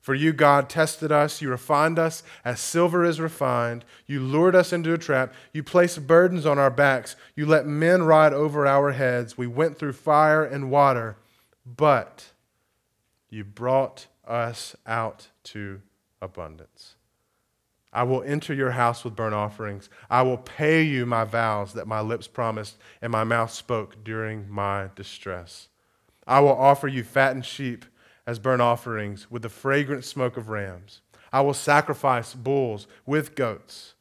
For 0.00 0.14
you, 0.14 0.32
God, 0.32 0.68
tested 0.68 1.12
us. 1.12 1.42
You 1.42 1.50
refined 1.50 1.98
us 1.98 2.22
as 2.44 2.60
silver 2.60 3.04
is 3.04 3.20
refined. 3.20 3.84
You 4.06 4.20
lured 4.20 4.54
us 4.54 4.72
into 4.72 4.94
a 4.94 4.98
trap. 4.98 5.34
You 5.52 5.62
placed 5.62 6.06
burdens 6.06 6.46
on 6.46 6.58
our 6.58 6.70
backs. 6.70 7.16
You 7.34 7.46
let 7.46 7.66
men 7.66 8.04
ride 8.04 8.32
over 8.32 8.66
our 8.66 8.92
heads. 8.92 9.36
We 9.36 9.46
went 9.46 9.78
through 9.78 9.92
fire 9.94 10.44
and 10.44 10.70
water, 10.70 11.16
but 11.66 12.32
you 13.28 13.44
brought 13.44 14.06
us 14.26 14.76
out 14.86 15.28
to 15.44 15.82
abundance. 16.22 16.94
I 17.92 18.02
will 18.02 18.22
enter 18.22 18.52
your 18.52 18.72
house 18.72 19.02
with 19.02 19.16
burnt 19.16 19.34
offerings. 19.34 19.88
I 20.10 20.22
will 20.22 20.36
pay 20.36 20.82
you 20.82 21.06
my 21.06 21.24
vows 21.24 21.72
that 21.72 21.86
my 21.86 22.00
lips 22.00 22.28
promised 22.28 22.76
and 23.00 23.10
my 23.10 23.24
mouth 23.24 23.50
spoke 23.50 24.04
during 24.04 24.48
my 24.48 24.90
distress. 24.94 25.68
I 26.26 26.40
will 26.40 26.56
offer 26.56 26.86
you 26.86 27.02
fattened 27.02 27.46
sheep 27.46 27.86
as 28.28 28.38
burnt 28.38 28.60
offerings 28.60 29.30
with 29.30 29.40
the 29.40 29.48
fragrant 29.48 30.04
smoke 30.04 30.36
of 30.36 30.50
rams. 30.50 31.00
I 31.32 31.40
will 31.40 31.54
sacrifice 31.54 32.34
bulls 32.34 32.86
with 33.06 33.34
goats. 33.34 33.94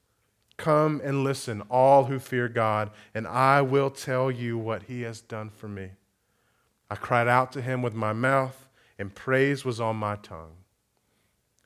Come 0.58 1.00
and 1.02 1.24
listen, 1.24 1.62
all 1.70 2.04
who 2.06 2.20
fear 2.20 2.50
God, 2.50 2.92
and 3.16 3.26
I 3.26 3.62
will 3.62 3.90
tell 3.90 4.30
you 4.30 4.58
what 4.58 4.84
he 4.84 5.04
has 5.04 5.22
done 5.22 5.50
for 5.50 5.70
me. 5.70 5.92
I 6.92 6.96
cried 6.96 7.30
out 7.30 7.54
to 7.54 7.62
him 7.62 7.82
with 7.82 7.94
my 7.94 8.12
mouth, 8.12 8.68
and 9.00 9.16
praise 9.16 9.64
was 9.64 9.80
on 9.80 9.96
my 9.96 10.18
tongue. 10.18 10.58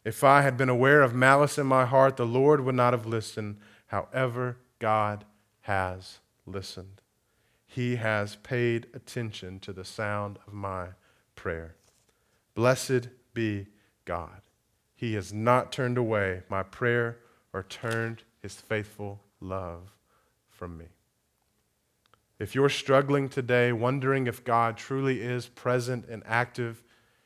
If 0.05 0.23
I 0.23 0.43
had 0.43 0.55
been 0.55 0.69
aware 0.69 1.01
of 1.01 1.15
malice 1.15 1.57
in 1.57 1.65
my 1.65 1.85
heart, 1.85 2.15
the 2.15 2.27
Lord 2.27 2.61
would 2.61 2.75
not 2.75 2.93
have 2.93 3.07
listened. 3.07 3.57
However, 3.87 4.57
God 4.77 5.25
has 5.61 6.19
listened. 6.45 7.01
He 7.65 7.95
has 7.95 8.35
paid 8.35 8.85
attention 8.93 9.59
to 9.61 9.73
the 9.73 9.85
sound 9.85 10.37
of 10.45 10.53
my 10.53 10.89
prayer. 11.33 11.73
Blessed 12.53 13.09
be 13.33 13.67
God. 14.05 14.41
He 14.95 15.13
has 15.13 15.33
not 15.33 15.71
turned 15.71 15.97
away 15.97 16.43
my 16.49 16.63
prayer 16.63 17.17
or 17.53 17.63
turned 17.63 18.23
his 18.41 18.55
faithful 18.55 19.21
love 19.39 19.93
from 20.49 20.77
me. 20.77 20.85
If 22.39 22.55
you're 22.55 22.69
struggling 22.69 23.29
today, 23.29 23.71
wondering 23.71 24.25
if 24.25 24.43
God 24.43 24.75
truly 24.75 25.21
is 25.21 25.47
present 25.47 26.07
and 26.09 26.23
active, 26.25 26.83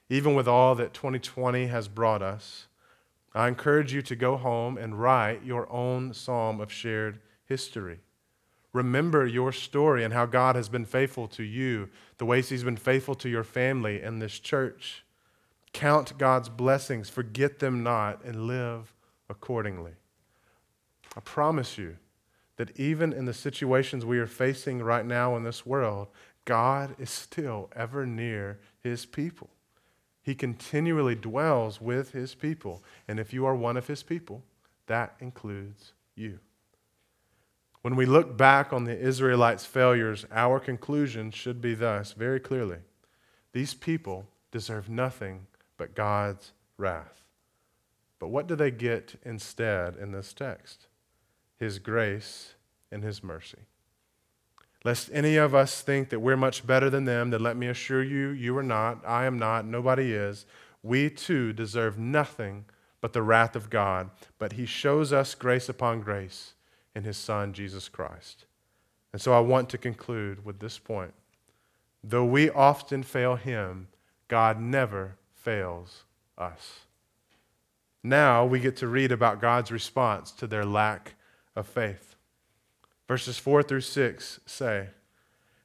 even 0.10 0.36
with 0.36 0.48
all 0.48 0.76
that 0.76 0.94
2020 0.94 1.68
has 1.68 1.88
brought 1.88 2.22
us, 2.22 2.68
I 3.34 3.48
encourage 3.48 3.94
you 3.94 4.02
to 4.04 4.16
go 4.16 4.38
home 4.38 4.78
and 4.78 5.00
write 5.00 5.44
your 5.44 5.72
own 5.72 6.14
psalm 6.14 6.60
of 6.60 6.72
shared 6.72 7.20
history. 7.46 8.00
Remember 8.74 9.26
your 9.26 9.54
story 9.54 10.04
and 10.04 10.14
how 10.14 10.26
God 10.26 10.58
has 10.58 10.68
been 10.68 10.84
faithful 10.84 11.30
to 11.30 11.44
you, 11.44 11.90
the 12.18 12.26
ways 12.26 12.50
He's 12.50 12.66
been 12.66 12.76
faithful 12.76 13.16
to 13.16 13.30
your 13.30 13.46
family 13.46 14.02
and 14.02 14.22
this 14.22 14.38
church. 14.38 15.05
Count 15.76 16.18
God's 16.18 16.48
blessings, 16.48 17.10
forget 17.10 17.60
them 17.60 17.84
not, 17.84 18.24
and 18.24 18.48
live 18.48 18.94
accordingly. 19.30 19.92
I 21.18 21.20
promise 21.20 21.78
you 21.78 21.98
that 22.56 22.80
even 22.80 23.12
in 23.12 23.26
the 23.26 23.34
situations 23.34 24.06
we 24.06 24.18
are 24.18 24.26
facing 24.26 24.82
right 24.82 25.06
now 25.06 25.36
in 25.36 25.44
this 25.44 25.66
world, 25.66 26.08
God 26.46 26.96
is 26.98 27.10
still 27.10 27.70
ever 27.76 28.06
near 28.06 28.58
His 28.80 29.06
people. 29.06 29.50
He 30.24 30.34
continually 30.34 31.16
dwells 31.16 31.82
with 31.82 32.14
his 32.14 32.34
people. 32.34 32.82
And 33.08 33.20
if 33.20 33.34
you 33.34 33.46
are 33.46 33.54
one 33.54 33.76
of 33.76 33.86
his 33.86 34.02
people, 34.02 34.44
that 34.88 35.14
includes 35.20 35.92
you. 36.16 36.40
When 37.82 37.98
we 37.98 38.06
look 38.06 38.38
back 38.38 38.72
on 38.72 38.86
the 38.86 38.98
Israelites' 38.98 39.66
failures, 39.66 40.26
our 40.32 40.60
conclusion 40.62 41.32
should 41.32 41.62
be 41.62 41.76
thus 41.76 42.14
very 42.14 42.40
clearly 42.40 42.80
these 43.52 43.74
people 43.74 44.26
deserve 44.52 44.90
nothing 44.90 45.46
but 45.78 45.96
God's 45.96 46.52
wrath. 46.78 47.22
But 48.20 48.28
what 48.30 48.48
do 48.48 48.56
they 48.56 48.72
get 48.72 49.16
instead 49.24 49.96
in 49.96 50.12
this 50.12 50.34
text? 50.34 50.88
His 51.58 51.80
grace 51.80 52.54
and 52.92 53.04
his 53.04 53.24
mercy. 53.24 53.60
Lest 54.84 55.10
any 55.12 55.36
of 55.36 55.56
us 55.56 55.82
think 55.82 56.10
that 56.10 56.20
we're 56.20 56.38
much 56.38 56.66
better 56.66 56.90
than 56.90 57.06
them, 57.06 57.32
then 57.32 57.42
let 57.42 57.58
me 57.58 57.68
assure 57.68 58.04
you, 58.04 58.30
you 58.30 58.56
are 58.58 58.64
not. 58.64 59.02
I 59.06 59.26
am 59.26 59.40
not. 59.40 59.66
Nobody 59.66 60.14
is. 60.14 60.46
We 60.84 61.10
too 61.10 61.54
deserve 61.54 61.98
nothing 61.98 62.66
but 63.02 63.12
the 63.12 63.24
wrath 63.24 63.56
of 63.56 63.72
God. 63.72 64.12
But 64.38 64.54
He 64.54 64.68
shows 64.68 65.12
us 65.12 65.34
grace 65.34 65.70
upon 65.70 66.02
grace 66.02 66.54
in 66.96 67.04
His 67.04 67.18
Son, 67.18 67.52
Jesus 67.52 67.90
Christ. 67.90 68.46
And 69.12 69.22
so 69.22 69.34
I 69.34 69.40
want 69.40 69.70
to 69.70 69.78
conclude 69.78 70.46
with 70.46 70.60
this 70.60 70.78
point. 70.78 71.14
Though 72.04 72.26
we 72.26 72.52
often 72.52 73.02
fail 73.02 73.36
Him, 73.36 73.88
God 74.28 74.60
never 74.60 75.18
fails 75.46 76.06
us. 76.40 76.80
Now 78.04 78.46
we 78.46 78.60
get 78.60 78.76
to 78.78 78.88
read 78.88 79.12
about 79.12 79.40
God's 79.40 79.72
response 79.72 80.32
to 80.32 80.48
their 80.48 80.66
lack 80.66 81.14
of 81.56 81.68
faith. 81.68 82.16
Verses 83.08 83.38
4 83.38 83.62
through 83.62 83.82
6 83.82 84.40
say, 84.48 84.88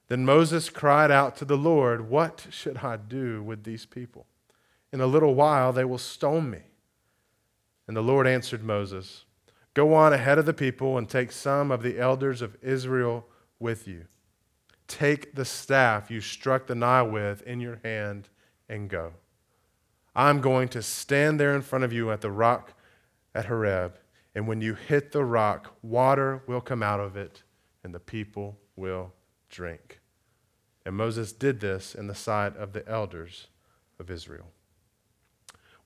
Then 0.09 0.27
Moses 0.27 0.69
cried 0.69 1.11
out 1.11 1.35
to 1.37 1.47
the 1.47 1.57
Lord, 1.57 2.11
What 2.11 2.47
should 2.51 2.79
I 2.79 2.99
do 2.99 3.43
with 3.43 3.64
these 3.64 3.87
people? 3.87 4.27
In 4.93 5.01
a 5.01 5.07
little 5.07 5.35
while 5.35 5.73
they 5.73 5.87
will 5.87 5.99
stone 5.99 6.51
me. 6.51 6.61
And 7.88 7.97
the 7.97 8.03
Lord 8.03 8.27
answered 8.27 8.62
Moses, 8.62 9.25
Go 9.73 9.95
on 9.95 10.12
ahead 10.12 10.38
of 10.38 10.45
the 10.45 10.53
people 10.53 10.99
and 10.99 11.09
take 11.09 11.33
some 11.33 11.71
of 11.71 11.83
the 11.83 11.99
elders 11.99 12.43
of 12.43 12.59
Israel 12.62 13.25
with 13.59 13.88
you. 13.88 14.05
Take 14.88 15.35
the 15.35 15.47
staff 15.47 16.11
you 16.11 16.21
struck 16.21 16.66
the 16.66 16.75
Nile 16.75 17.09
with 17.09 17.40
in 17.43 17.61
your 17.61 17.81
hand 17.83 18.29
and 18.69 18.90
go. 18.90 19.14
I'm 20.14 20.40
going 20.40 20.68
to 20.68 20.83
stand 20.83 21.38
there 21.38 21.55
in 21.55 21.62
front 21.62 21.85
of 21.85 21.92
you 21.92 22.11
at 22.11 22.20
the 22.20 22.31
rock 22.31 22.75
at 23.35 23.46
Horeb 23.46 23.94
and 24.35 24.46
when 24.46 24.61
you 24.61 24.75
hit 24.75 25.12
the 25.12 25.25
rock, 25.25 25.75
water 25.83 26.42
will 26.46 26.61
come 26.61 26.83
out 26.83 27.01
of 27.01 27.16
it, 27.16 27.42
and 27.83 27.94
the 27.94 28.01
people 28.01 28.59
will 28.77 29.12
drink. 29.49 30.01
And 30.87 30.96
Moses 30.96 31.33
did 31.33 31.61
this 31.61 31.94
in 31.94 32.07
the 32.07 32.14
sight 32.14 32.57
of 32.57 32.73
the 32.73 32.88
elders 32.88 33.49
of 33.99 34.11
Israel. 34.11 34.46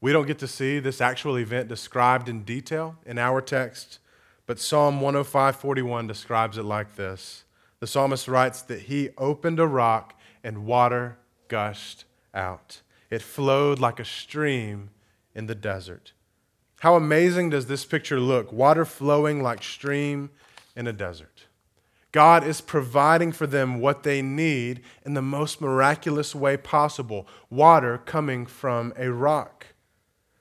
We 0.00 0.12
don't 0.12 0.26
get 0.26 0.38
to 0.40 0.48
see 0.48 0.78
this 0.78 1.00
actual 1.00 1.38
event 1.38 1.68
described 1.68 2.28
in 2.28 2.44
detail 2.44 2.96
in 3.06 3.18
our 3.18 3.40
text, 3.40 3.98
but 4.46 4.60
Psalm 4.60 5.00
105:41 5.00 6.06
describes 6.06 6.58
it 6.58 6.64
like 6.64 6.96
this. 6.96 7.44
The 7.80 7.86
psalmist 7.86 8.28
writes 8.28 8.60
that 8.62 8.82
he 8.82 9.10
opened 9.16 9.58
a 9.58 9.66
rock 9.66 10.14
and 10.42 10.66
water 10.66 11.16
gushed 11.48 12.04
out. 12.34 12.82
It 13.14 13.22
flowed 13.22 13.78
like 13.78 14.00
a 14.00 14.04
stream 14.04 14.90
in 15.36 15.46
the 15.46 15.54
desert. 15.54 16.14
How 16.80 16.96
amazing 16.96 17.50
does 17.50 17.66
this 17.66 17.84
picture 17.84 18.18
look? 18.18 18.52
Water 18.52 18.84
flowing 18.84 19.40
like 19.40 19.62
stream 19.62 20.30
in 20.74 20.88
a 20.88 20.92
desert. 20.92 21.44
God 22.10 22.44
is 22.44 22.60
providing 22.60 23.30
for 23.30 23.46
them 23.46 23.78
what 23.78 24.02
they 24.02 24.20
need 24.20 24.80
in 25.06 25.14
the 25.14 25.22
most 25.22 25.60
miraculous 25.60 26.34
way 26.34 26.56
possible 26.56 27.28
water 27.50 27.98
coming 27.98 28.46
from 28.46 28.92
a 28.98 29.12
rock. 29.12 29.66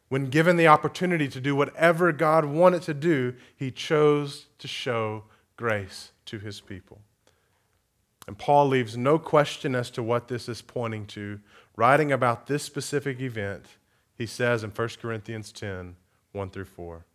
When 0.09 0.31
given 0.31 0.57
the 0.57 0.67
opportunity 0.67 1.27
to 1.27 1.39
do 1.39 1.55
whatever 1.55 2.11
God 2.11 2.43
wanted 2.43 2.81
to 2.83 2.95
do, 2.95 3.35
he 3.55 3.69
chose 3.69 4.47
to 4.57 4.67
show 4.67 5.25
grace 5.57 6.11
to 6.25 6.39
his 6.39 6.59
people. 6.59 7.01
And 8.25 8.35
Paul 8.35 8.67
leaves 8.67 8.97
no 8.97 9.19
question 9.19 9.75
as 9.75 9.91
to 9.91 10.01
what 10.01 10.27
this 10.27 10.49
is 10.49 10.63
pointing 10.63 11.05
to. 11.07 11.39
Writing 11.75 12.11
about 12.11 12.47
this 12.47 12.63
specific 12.63 13.19
event, 13.19 13.65
he 14.15 14.25
says 14.25 14.63
in 14.63 14.69
1 14.69 14.89
Corinthians 15.01 15.51
10 15.51 15.95
1 16.31 16.49
through 16.49 16.65
4. 16.65 17.05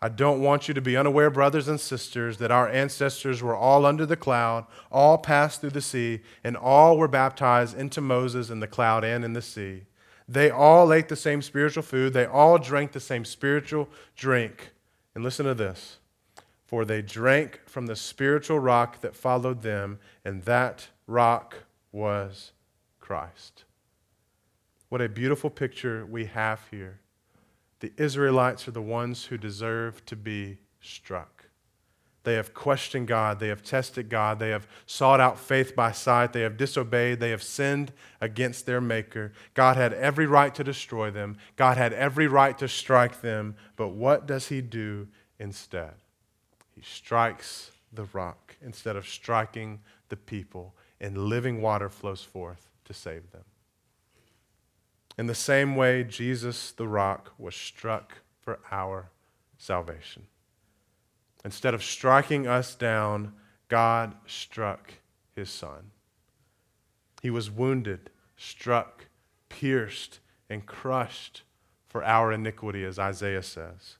I 0.00 0.08
don't 0.08 0.42
want 0.42 0.68
you 0.68 0.74
to 0.74 0.80
be 0.80 0.96
unaware, 0.96 1.30
brothers 1.30 1.68
and 1.68 1.80
sisters, 1.80 2.38
that 2.38 2.50
our 2.50 2.68
ancestors 2.68 3.42
were 3.42 3.54
all 3.54 3.86
under 3.86 4.04
the 4.04 4.16
cloud, 4.16 4.66
all 4.92 5.16
passed 5.18 5.60
through 5.60 5.70
the 5.70 5.80
sea, 5.80 6.20
and 6.42 6.56
all 6.56 6.98
were 6.98 7.08
baptized 7.08 7.76
into 7.76 8.00
Moses 8.00 8.50
in 8.50 8.60
the 8.60 8.66
cloud 8.66 9.04
and 9.04 9.24
in 9.24 9.32
the 9.32 9.42
sea. 9.42 9.84
They 10.28 10.50
all 10.50 10.92
ate 10.92 11.08
the 11.08 11.16
same 11.16 11.42
spiritual 11.42 11.82
food, 11.82 12.12
they 12.12 12.26
all 12.26 12.58
drank 12.58 12.92
the 12.92 13.00
same 13.00 13.24
spiritual 13.24 13.88
drink. 14.16 14.70
And 15.14 15.22
listen 15.22 15.46
to 15.46 15.54
this 15.54 15.98
for 16.66 16.84
they 16.84 17.02
drank 17.02 17.60
from 17.66 17.86
the 17.86 17.96
spiritual 17.96 18.58
rock 18.58 19.00
that 19.00 19.14
followed 19.14 19.62
them, 19.62 19.98
and 20.24 20.42
that 20.42 20.88
rock 21.06 21.64
was 21.92 22.52
Christ. 23.04 23.64
What 24.88 25.02
a 25.02 25.10
beautiful 25.10 25.50
picture 25.50 26.06
we 26.06 26.24
have 26.24 26.60
here 26.70 27.00
the 27.80 27.92
Israelites 27.98 28.66
are 28.66 28.70
the 28.70 28.80
ones 28.80 29.26
who 29.26 29.36
deserve 29.36 30.02
to 30.06 30.16
be 30.16 30.56
struck. 30.80 31.44
They 32.22 32.32
have 32.32 32.54
questioned 32.54 33.06
God. 33.06 33.40
They 33.40 33.48
have 33.48 33.62
tested 33.62 34.08
God. 34.08 34.38
They 34.38 34.48
have 34.48 34.66
sought 34.86 35.20
out 35.20 35.38
faith 35.38 35.76
by 35.76 35.92
sight. 35.92 36.32
They 36.32 36.40
have 36.40 36.56
disobeyed. 36.56 37.20
They 37.20 37.28
have 37.28 37.42
sinned 37.42 37.92
against 38.22 38.64
their 38.64 38.80
Maker. 38.80 39.34
God 39.52 39.76
had 39.76 39.92
every 39.92 40.26
right 40.26 40.54
to 40.54 40.64
destroy 40.64 41.10
them. 41.10 41.36
God 41.56 41.76
had 41.76 41.92
every 41.92 42.26
right 42.26 42.56
to 42.56 42.68
strike 42.68 43.20
them. 43.20 43.54
But 43.76 43.88
what 43.88 44.26
does 44.26 44.48
He 44.48 44.62
do 44.62 45.08
instead? 45.38 45.92
He 46.74 46.80
strikes 46.80 47.70
the 47.92 48.04
rock 48.14 48.56
instead 48.62 48.96
of 48.96 49.06
striking 49.06 49.80
the 50.08 50.16
people, 50.16 50.74
and 51.02 51.18
living 51.18 51.60
water 51.60 51.90
flows 51.90 52.22
forth 52.22 52.70
to 52.84 52.94
save 52.94 53.30
them. 53.30 53.44
In 55.16 55.26
the 55.26 55.34
same 55.34 55.76
way, 55.76 56.04
Jesus, 56.04 56.72
the 56.72 56.88
rock, 56.88 57.32
was 57.38 57.54
struck 57.54 58.18
for 58.40 58.58
our 58.70 59.10
salvation. 59.58 60.26
Instead 61.44 61.74
of 61.74 61.84
striking 61.84 62.46
us 62.46 62.74
down, 62.74 63.32
God 63.68 64.14
struck 64.26 64.94
his 65.34 65.50
son. 65.50 65.90
He 67.22 67.30
was 67.30 67.50
wounded, 67.50 68.10
struck, 68.36 69.06
pierced, 69.48 70.18
and 70.50 70.66
crushed 70.66 71.42
for 71.86 72.04
our 72.04 72.32
iniquity, 72.32 72.84
as 72.84 72.98
Isaiah 72.98 73.42
says. 73.42 73.96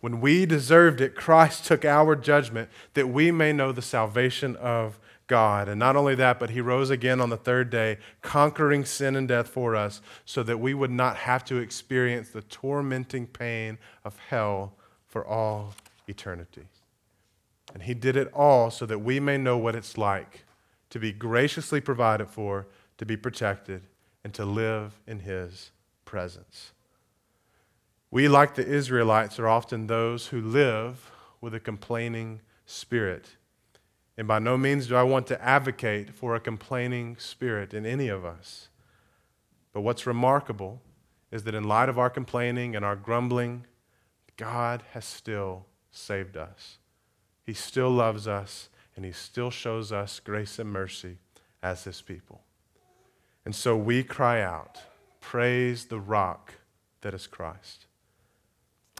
When 0.00 0.20
we 0.20 0.46
deserved 0.46 1.00
it, 1.00 1.14
Christ 1.14 1.66
took 1.66 1.84
our 1.84 2.16
judgment 2.16 2.70
that 2.94 3.08
we 3.08 3.30
may 3.30 3.52
know 3.52 3.72
the 3.72 3.82
salvation 3.82 4.56
of 4.56 4.98
God. 5.30 5.68
And 5.68 5.78
not 5.78 5.94
only 5.94 6.16
that, 6.16 6.40
but 6.40 6.50
he 6.50 6.60
rose 6.60 6.90
again 6.90 7.20
on 7.20 7.30
the 7.30 7.36
third 7.36 7.70
day, 7.70 7.98
conquering 8.20 8.84
sin 8.84 9.14
and 9.14 9.28
death 9.28 9.48
for 9.48 9.76
us, 9.76 10.02
so 10.24 10.42
that 10.42 10.58
we 10.58 10.74
would 10.74 10.90
not 10.90 11.16
have 11.18 11.44
to 11.44 11.56
experience 11.58 12.30
the 12.30 12.42
tormenting 12.42 13.28
pain 13.28 13.78
of 14.04 14.18
hell 14.18 14.74
for 15.06 15.24
all 15.24 15.74
eternity. 16.08 16.64
And 17.72 17.84
he 17.84 17.94
did 17.94 18.16
it 18.16 18.28
all 18.34 18.72
so 18.72 18.84
that 18.86 18.98
we 18.98 19.20
may 19.20 19.38
know 19.38 19.56
what 19.56 19.76
it's 19.76 19.96
like 19.96 20.44
to 20.90 20.98
be 20.98 21.12
graciously 21.12 21.80
provided 21.80 22.28
for, 22.28 22.66
to 22.98 23.06
be 23.06 23.16
protected, 23.16 23.82
and 24.24 24.34
to 24.34 24.44
live 24.44 25.00
in 25.06 25.20
his 25.20 25.70
presence. 26.04 26.72
We, 28.10 28.26
like 28.26 28.56
the 28.56 28.66
Israelites, 28.66 29.38
are 29.38 29.46
often 29.46 29.86
those 29.86 30.26
who 30.26 30.40
live 30.40 31.12
with 31.40 31.54
a 31.54 31.60
complaining 31.60 32.40
spirit. 32.66 33.36
And 34.20 34.28
by 34.28 34.38
no 34.38 34.58
means 34.58 34.86
do 34.86 34.96
I 34.96 35.02
want 35.02 35.26
to 35.28 35.42
advocate 35.42 36.14
for 36.14 36.34
a 36.34 36.40
complaining 36.40 37.16
spirit 37.16 37.72
in 37.72 37.86
any 37.86 38.08
of 38.08 38.22
us. 38.22 38.68
But 39.72 39.80
what's 39.80 40.06
remarkable 40.06 40.82
is 41.30 41.44
that 41.44 41.54
in 41.54 41.64
light 41.64 41.88
of 41.88 41.98
our 41.98 42.10
complaining 42.10 42.76
and 42.76 42.84
our 42.84 42.96
grumbling, 42.96 43.64
God 44.36 44.82
has 44.92 45.06
still 45.06 45.64
saved 45.90 46.36
us. 46.36 46.76
He 47.46 47.54
still 47.54 47.88
loves 47.88 48.28
us, 48.28 48.68
and 48.94 49.06
He 49.06 49.12
still 49.12 49.50
shows 49.50 49.90
us 49.90 50.20
grace 50.20 50.58
and 50.58 50.70
mercy 50.70 51.16
as 51.62 51.84
His 51.84 52.02
people. 52.02 52.42
And 53.46 53.54
so 53.56 53.74
we 53.74 54.02
cry 54.02 54.42
out, 54.42 54.82
Praise 55.22 55.86
the 55.86 55.98
rock 55.98 56.56
that 57.00 57.14
is 57.14 57.26
Christ. 57.26 57.86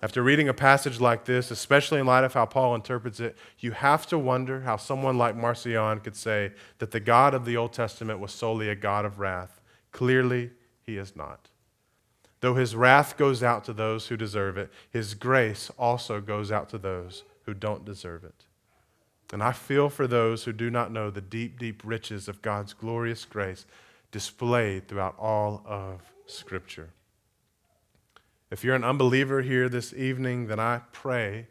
After 0.02 0.22
reading 0.22 0.48
a 0.48 0.54
passage 0.54 0.98
like 0.98 1.26
this, 1.26 1.50
especially 1.50 2.00
in 2.00 2.06
light 2.06 2.24
of 2.24 2.32
how 2.32 2.46
Paul 2.46 2.74
interprets 2.74 3.20
it, 3.20 3.36
you 3.58 3.72
have 3.72 4.06
to 4.06 4.18
wonder 4.18 4.62
how 4.62 4.78
someone 4.78 5.18
like 5.18 5.36
Marcion 5.36 6.00
could 6.00 6.16
say 6.16 6.52
that 6.78 6.90
the 6.90 7.00
God 7.00 7.34
of 7.34 7.44
the 7.44 7.56
Old 7.56 7.74
Testament 7.74 8.18
was 8.18 8.32
solely 8.32 8.70
a 8.70 8.74
God 8.74 9.04
of 9.04 9.18
wrath. 9.18 9.60
Clearly, 9.92 10.52
he 10.82 10.96
is 10.96 11.14
not. 11.14 11.48
Though 12.40 12.54
his 12.54 12.74
wrath 12.74 13.18
goes 13.18 13.42
out 13.42 13.64
to 13.64 13.74
those 13.74 14.06
who 14.06 14.16
deserve 14.16 14.56
it, 14.56 14.72
his 14.88 15.12
grace 15.12 15.70
also 15.78 16.22
goes 16.22 16.50
out 16.50 16.70
to 16.70 16.78
those 16.78 17.24
who 17.44 17.52
don't 17.52 17.84
deserve 17.84 18.24
it. 18.24 18.46
And 19.32 19.42
I 19.42 19.52
feel 19.52 19.90
for 19.90 20.06
those 20.06 20.44
who 20.44 20.52
do 20.52 20.70
not 20.70 20.90
know 20.90 21.10
the 21.10 21.20
deep, 21.20 21.58
deep 21.58 21.82
riches 21.84 22.26
of 22.26 22.40
God's 22.40 22.72
glorious 22.72 23.26
grace 23.26 23.66
displayed 24.10 24.88
throughout 24.88 25.18
all 25.18 25.62
of 25.66 26.00
Scripture. 26.26 26.90
If 28.50 28.64
you're 28.64 28.74
an 28.74 28.84
unbeliever 28.84 29.42
here 29.42 29.68
this 29.68 29.92
evening, 29.92 30.48
then 30.48 30.58
I 30.58 30.80
pray 30.92 31.46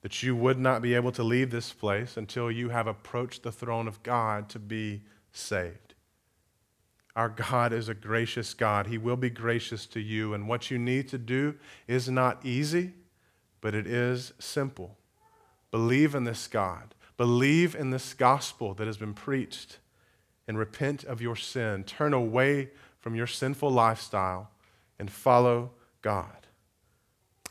that 0.00 0.22
you 0.22 0.34
would 0.34 0.58
not 0.58 0.82
be 0.82 0.94
able 0.94 1.12
to 1.12 1.22
leave 1.22 1.50
this 1.50 1.72
place 1.72 2.16
until 2.16 2.50
you 2.50 2.70
have 2.70 2.86
approached 2.86 3.42
the 3.42 3.52
throne 3.52 3.86
of 3.86 4.02
God 4.02 4.48
to 4.50 4.58
be 4.58 5.02
saved. 5.30 5.94
Our 7.14 7.28
God 7.28 7.72
is 7.72 7.88
a 7.88 7.94
gracious 7.94 8.54
God. 8.54 8.86
He 8.86 8.96
will 8.96 9.16
be 9.16 9.30
gracious 9.30 9.84
to 9.86 10.00
you. 10.00 10.32
And 10.32 10.48
what 10.48 10.70
you 10.70 10.78
need 10.78 11.08
to 11.08 11.18
do 11.18 11.54
is 11.86 12.08
not 12.08 12.44
easy, 12.44 12.94
but 13.60 13.74
it 13.74 13.86
is 13.86 14.32
simple. 14.38 14.96
Believe 15.70 16.14
in 16.14 16.24
this 16.24 16.48
God. 16.48 16.94
Believe 17.18 17.74
in 17.74 17.90
this 17.90 18.14
gospel 18.14 18.72
that 18.74 18.86
has 18.86 18.96
been 18.96 19.14
preached 19.14 19.78
and 20.48 20.58
repent 20.58 21.04
of 21.04 21.20
your 21.20 21.36
sin. 21.36 21.84
Turn 21.84 22.14
away 22.14 22.70
from 22.98 23.14
your 23.14 23.26
sinful 23.26 23.70
lifestyle 23.70 24.50
and 24.98 25.10
follow 25.10 25.72
God. 26.02 26.46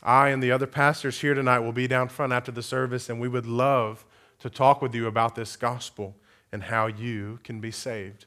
I 0.02 0.28
and 0.28 0.42
the 0.42 0.52
other 0.52 0.66
pastors 0.66 1.20
here 1.20 1.34
tonight 1.34 1.60
will 1.60 1.72
be 1.72 1.86
down 1.86 2.08
front 2.08 2.32
after 2.32 2.52
the 2.52 2.62
service, 2.62 3.08
and 3.08 3.20
we 3.20 3.28
would 3.28 3.46
love 3.46 4.04
to 4.40 4.50
talk 4.50 4.82
with 4.82 4.94
you 4.94 5.06
about 5.06 5.34
this 5.34 5.56
gospel 5.56 6.16
and 6.50 6.64
how 6.64 6.86
you 6.86 7.38
can 7.44 7.60
be 7.60 7.70
saved. 7.70 8.26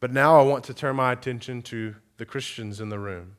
But 0.00 0.12
now 0.12 0.38
I 0.38 0.42
want 0.44 0.64
to 0.64 0.74
turn 0.74 0.96
my 0.96 1.12
attention 1.12 1.62
to 1.62 1.96
the 2.18 2.26
Christians 2.26 2.80
in 2.80 2.90
the 2.90 2.98
room. 2.98 3.36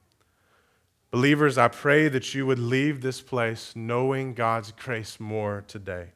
Believers, 1.12 1.58
I 1.58 1.68
pray 1.68 2.08
that 2.08 2.36
you 2.36 2.46
would 2.46 2.60
leave 2.60 3.02
this 3.02 3.22
place 3.22 3.74
knowing 3.76 4.34
God's 4.34 4.72
grace 4.72 5.20
more 5.20 5.64
today. 5.68 6.10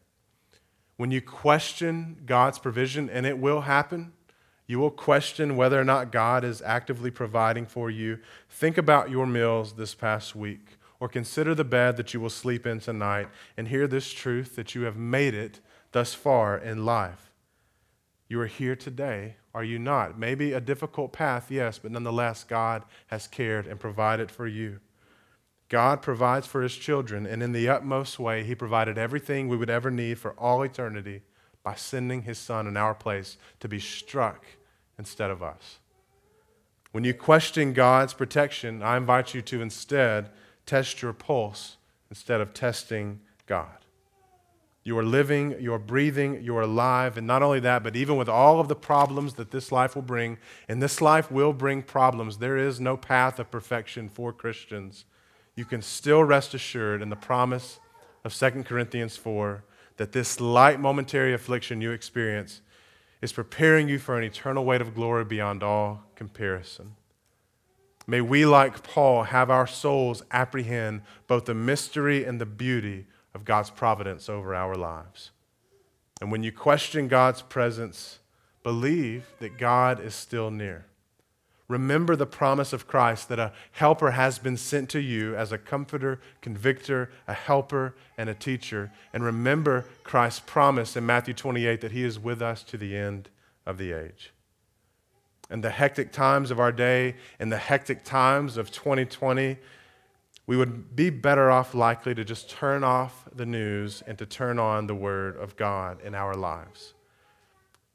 When 0.97 1.11
you 1.11 1.21
question 1.21 2.21
God's 2.25 2.59
provision, 2.59 3.09
and 3.09 3.25
it 3.25 3.39
will 3.39 3.61
happen, 3.61 4.13
you 4.73 4.79
will 4.79 4.89
question 4.89 5.55
whether 5.55 5.79
or 5.79 5.83
not 5.83 6.11
God 6.11 6.43
is 6.43 6.59
actively 6.63 7.11
providing 7.11 7.67
for 7.67 7.91
you. 7.91 8.17
Think 8.49 8.75
about 8.75 9.11
your 9.11 9.27
meals 9.27 9.73
this 9.73 9.93
past 9.93 10.35
week, 10.35 10.79
or 10.99 11.07
consider 11.07 11.53
the 11.53 11.63
bed 11.63 11.95
that 11.97 12.11
you 12.11 12.19
will 12.19 12.31
sleep 12.31 12.65
in 12.65 12.79
tonight, 12.79 13.27
and 13.55 13.67
hear 13.67 13.85
this 13.85 14.11
truth 14.11 14.55
that 14.55 14.73
you 14.73 14.81
have 14.81 14.97
made 14.97 15.35
it 15.35 15.59
thus 15.91 16.15
far 16.15 16.57
in 16.57 16.85
life. 16.85 17.31
You 18.27 18.41
are 18.41 18.47
here 18.47 18.75
today, 18.75 19.35
are 19.53 19.63
you 19.63 19.77
not? 19.77 20.17
Maybe 20.17 20.53
a 20.53 20.59
difficult 20.59 21.13
path, 21.13 21.51
yes, 21.51 21.77
but 21.77 21.91
nonetheless, 21.91 22.43
God 22.43 22.83
has 23.05 23.27
cared 23.27 23.67
and 23.67 23.79
provided 23.79 24.31
for 24.31 24.47
you. 24.47 24.79
God 25.69 26.01
provides 26.01 26.47
for 26.47 26.63
his 26.63 26.75
children, 26.75 27.27
and 27.27 27.43
in 27.43 27.51
the 27.51 27.69
utmost 27.69 28.17
way, 28.17 28.43
he 28.43 28.55
provided 28.55 28.97
everything 28.97 29.47
we 29.47 29.57
would 29.57 29.69
ever 29.69 29.91
need 29.91 30.17
for 30.17 30.31
all 30.31 30.63
eternity 30.63 31.21
by 31.61 31.75
sending 31.75 32.23
his 32.23 32.39
son 32.39 32.65
in 32.65 32.75
our 32.75 32.95
place 32.95 33.37
to 33.59 33.67
be 33.67 33.79
struck 33.79 34.43
instead 34.97 35.31
of 35.31 35.41
us. 35.41 35.79
When 36.91 37.03
you 37.03 37.13
question 37.13 37.73
God's 37.73 38.13
protection, 38.13 38.83
I 38.83 38.97
invite 38.97 39.33
you 39.33 39.41
to 39.41 39.61
instead 39.61 40.29
test 40.65 41.01
your 41.01 41.13
pulse 41.13 41.77
instead 42.09 42.39
of 42.39 42.53
testing 42.53 43.19
God. 43.47 43.77
You 44.83 44.97
are 44.97 45.03
living, 45.03 45.55
you 45.59 45.73
are 45.73 45.79
breathing, 45.79 46.43
you 46.43 46.55
are 46.57 46.63
alive, 46.63 47.17
and 47.17 47.25
not 47.25 47.41
only 47.41 47.61
that, 47.61 47.83
but 47.83 47.95
even 47.95 48.17
with 48.17 48.27
all 48.27 48.59
of 48.59 48.67
the 48.67 48.75
problems 48.75 49.35
that 49.35 49.49
this 49.49 49.71
life 49.71 49.95
will 49.95 50.03
bring, 50.03 50.37
and 50.67 50.83
this 50.83 51.01
life 51.01 51.31
will 51.31 51.53
bring 51.53 51.81
problems, 51.81 52.37
there 52.37 52.57
is 52.57 52.81
no 52.81 52.97
path 52.97 53.39
of 53.39 53.49
perfection 53.49 54.09
for 54.09 54.33
Christians. 54.33 55.05
You 55.55 55.63
can 55.63 55.81
still 55.81 56.23
rest 56.23 56.53
assured 56.53 57.01
in 57.01 57.09
the 57.09 57.15
promise 57.15 57.79
of 58.25 58.33
2 58.33 58.63
Corinthians 58.63 59.15
4 59.15 59.63
that 59.97 60.11
this 60.11 60.41
light 60.41 60.79
momentary 60.79 61.33
affliction 61.33 61.79
you 61.79 61.91
experience 61.91 62.61
is 63.23 63.31
preparing 63.31 63.87
you 63.87 63.97
for 63.97 64.17
an 64.17 64.23
eternal 64.25 64.65
weight 64.65 64.81
of 64.81 64.93
glory 64.93 65.23
beyond 65.23 65.63
all 65.63 66.03
comparison. 66.13 66.93
May 68.05 68.19
we, 68.19 68.45
like 68.45 68.83
Paul, 68.83 69.23
have 69.23 69.49
our 69.49 69.65
souls 69.65 70.23
apprehend 70.29 71.03
both 71.25 71.45
the 71.45 71.53
mystery 71.53 72.25
and 72.25 72.41
the 72.41 72.45
beauty 72.45 73.07
of 73.33 73.45
God's 73.45 73.69
providence 73.69 74.27
over 74.27 74.53
our 74.53 74.75
lives. 74.75 75.31
And 76.19 76.33
when 76.33 76.43
you 76.43 76.51
question 76.51 77.07
God's 77.07 77.41
presence, 77.41 78.19
believe 78.61 79.25
that 79.39 79.57
God 79.57 80.01
is 80.01 80.13
still 80.13 80.51
near. 80.51 80.85
Remember 81.67 82.15
the 82.15 82.25
promise 82.25 82.73
of 82.73 82.87
Christ 82.87 83.29
that 83.29 83.39
a 83.39 83.53
helper 83.71 84.11
has 84.11 84.37
been 84.37 84.57
sent 84.57 84.89
to 84.89 84.99
you 84.99 85.35
as 85.35 85.51
a 85.51 85.57
comforter, 85.57 86.19
convictor, 86.41 87.09
a 87.27 87.33
helper, 87.33 87.95
and 88.17 88.29
a 88.29 88.33
teacher. 88.33 88.91
And 89.13 89.23
remember 89.23 89.85
Christ's 90.03 90.41
promise 90.41 90.97
in 90.97 91.05
Matthew 91.05 91.33
28 91.33 91.81
that 91.81 91.91
he 91.91 92.03
is 92.03 92.19
with 92.19 92.41
us 92.41 92.63
to 92.63 92.77
the 92.77 92.97
end 92.97 93.29
of 93.65 93.77
the 93.77 93.93
age. 93.93 94.33
In 95.49 95.61
the 95.61 95.69
hectic 95.69 96.11
times 96.11 96.51
of 96.51 96.59
our 96.59 96.71
day, 96.71 97.15
in 97.39 97.49
the 97.49 97.57
hectic 97.57 98.03
times 98.03 98.57
of 98.57 98.71
2020, 98.71 99.57
we 100.45 100.57
would 100.57 100.95
be 100.95 101.09
better 101.09 101.49
off 101.49 101.73
likely 101.73 102.13
to 102.15 102.25
just 102.25 102.49
turn 102.49 102.83
off 102.83 103.27
the 103.33 103.45
news 103.45 104.03
and 104.05 104.17
to 104.17 104.25
turn 104.25 104.59
on 104.59 104.87
the 104.87 104.95
Word 104.95 105.37
of 105.37 105.55
God 105.55 106.01
in 106.01 106.13
our 106.13 106.33
lives. 106.33 106.93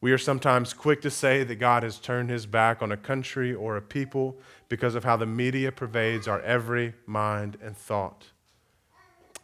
We 0.01 0.13
are 0.13 0.19
sometimes 0.19 0.75
quick 0.75 1.03
to 1.03 1.11
say 1.11 1.43
that 1.43 1.57
God 1.57 1.83
has 1.83 1.99
turned 1.99 2.31
his 2.31 2.47
back 2.47 2.83
on 2.83 2.93
a 2.93 2.97
country 2.97 3.53
or 3.53 3.77
a 3.77 3.83
people 3.83 4.39
because 4.69 4.95
of 4.95 5.03
how 5.03 5.17
the 5.17 5.27
media 5.27 5.73
pervades 5.73 6.29
our 6.29 6.41
every 6.43 6.95
mind 7.05 7.59
and 7.61 7.77
thought. 7.77 8.27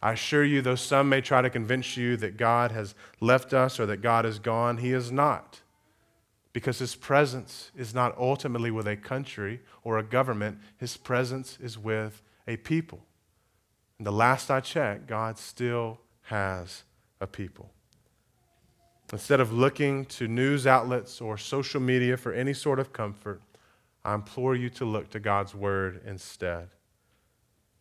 I 0.01 0.13
assure 0.13 0.45
you, 0.45 0.61
though 0.61 0.75
some 0.75 1.09
may 1.09 1.19
try 1.19 1.41
to 1.41 1.49
convince 1.49 1.97
you 1.97 2.15
that 2.17 2.37
God 2.37 2.71
has 2.71 2.95
left 3.19 3.53
us 3.53 3.79
or 3.79 3.85
that 3.87 4.01
God 4.01 4.25
is 4.25 4.39
gone, 4.39 4.77
he 4.77 4.93
is 4.93 5.11
not. 5.11 5.61
Because 6.53 6.79
his 6.79 6.95
presence 6.95 7.71
is 7.75 7.93
not 7.93 8.17
ultimately 8.17 8.71
with 8.71 8.87
a 8.87 8.95
country 8.95 9.61
or 9.83 9.97
a 9.97 10.03
government, 10.03 10.59
his 10.77 10.95
presence 10.95 11.57
is 11.61 11.77
with 11.77 12.21
a 12.47 12.55
people. 12.57 13.03
And 13.97 14.07
the 14.07 14.11
last 14.11 14.49
I 14.49 14.61
checked, 14.61 15.07
God 15.07 15.37
still 15.37 15.99
has 16.23 16.83
a 17.19 17.27
people. 17.27 17.71
Instead 19.11 19.39
of 19.39 19.53
looking 19.53 20.05
to 20.05 20.27
news 20.27 20.65
outlets 20.65 21.21
or 21.21 21.37
social 21.37 21.79
media 21.79 22.17
for 22.17 22.33
any 22.33 22.53
sort 22.53 22.79
of 22.79 22.91
comfort, 22.91 23.41
I 24.03 24.13
implore 24.13 24.55
you 24.55 24.69
to 24.71 24.85
look 24.85 25.09
to 25.11 25.19
God's 25.19 25.53
word 25.53 26.01
instead. 26.05 26.69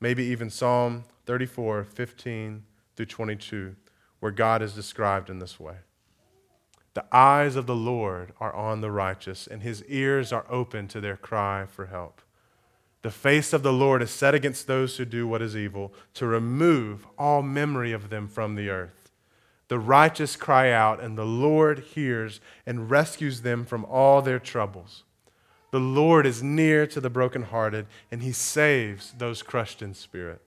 Maybe 0.01 0.25
even 0.25 0.51
Psalm 0.51 1.05
34, 1.27 1.85
15 1.85 2.65
through 2.95 3.07
22, 3.07 3.77
where 4.21 4.33
God 4.33 4.63
is 4.63 4.75
described 4.75 5.31
in 5.31 5.39
this 5.39 5.59
way. 5.59 5.77
The 6.95 7.05
eyes 7.11 7.57
of 7.57 7.67
the 7.67 7.75
Lord 7.75 8.33
are 8.39 8.55
on 8.55 8.81
the 8.81 8.91
righteous, 8.91 9.47
and 9.47 9.63
his 9.63 9.83
ears 9.85 10.33
are 10.33 10.47
open 10.49 10.89
to 10.89 11.01
their 11.01 11.17
cry 11.17 11.67
for 11.67 11.87
help. 11.87 12.21
The 13.03 13.11
face 13.11 13.53
of 13.53 13.63
the 13.63 13.73
Lord 13.73 14.01
is 14.01 14.11
set 14.11 14.35
against 14.35 14.67
those 14.67 14.97
who 14.97 15.05
do 15.05 15.27
what 15.27 15.43
is 15.43 15.57
evil, 15.57 15.93
to 16.15 16.27
remove 16.27 17.07
all 17.19 17.43
memory 17.43 17.93
of 17.93 18.11
them 18.11 18.29
from 18.29 18.55
the 18.55 18.71
earth. 18.71 19.04
The 19.69 19.79
righteous 19.79 20.37
cry 20.37 20.71
out, 20.71 21.01
and 21.01 21.17
the 21.17 21.25
Lord 21.25 21.79
hears 21.81 22.41
and 22.67 22.91
rescues 22.91 23.43
them 23.43 23.65
from 23.65 23.85
all 23.87 24.21
their 24.21 24.39
troubles. 24.39 25.05
The 25.71 25.81
Lord 25.81 26.27
is 26.27 26.43
near 26.43 26.87
to 26.87 27.01
the 27.01 27.11
brokenhearted, 27.11 27.87
and 28.11 28.23
he 28.23 28.33
saves 28.33 29.13
those 29.13 29.43
crushed 29.43 29.83
in 29.83 29.95
spirit. 29.95 30.41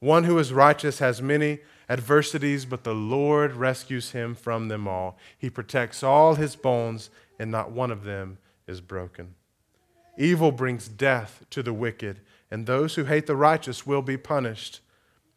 One 0.00 0.24
who 0.24 0.38
is 0.38 0.52
righteous 0.52 0.98
has 0.98 1.20
many 1.20 1.60
adversities, 1.88 2.64
but 2.64 2.82
the 2.82 2.94
Lord 2.94 3.52
rescues 3.52 4.12
him 4.12 4.34
from 4.34 4.68
them 4.68 4.88
all. 4.88 5.18
He 5.38 5.50
protects 5.50 6.02
all 6.02 6.34
his 6.34 6.56
bones, 6.56 7.10
and 7.38 7.50
not 7.50 7.70
one 7.70 7.90
of 7.90 8.04
them 8.04 8.38
is 8.66 8.80
broken. 8.80 9.34
Evil 10.16 10.50
brings 10.50 10.88
death 10.88 11.44
to 11.50 11.62
the 11.62 11.72
wicked, 11.72 12.20
and 12.50 12.66
those 12.66 12.94
who 12.94 13.04
hate 13.04 13.26
the 13.26 13.36
righteous 13.36 13.86
will 13.86 14.02
be 14.02 14.16
punished. 14.16 14.80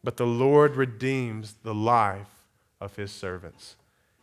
But 0.03 0.17
the 0.17 0.25
Lord 0.25 0.75
redeems 0.75 1.55
the 1.63 1.75
life 1.75 2.27
of 2.83 2.95
his 2.95 3.11
servants, 3.11 3.75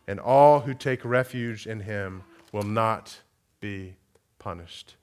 and 0.07 0.19
all 0.19 0.61
who 0.61 0.73
take 0.73 1.03
refuge 1.03 1.65
in 1.65 1.81
him 1.81 2.23
will 2.51 2.63
not 2.63 3.21
be 3.59 3.95
punished. 4.39 4.95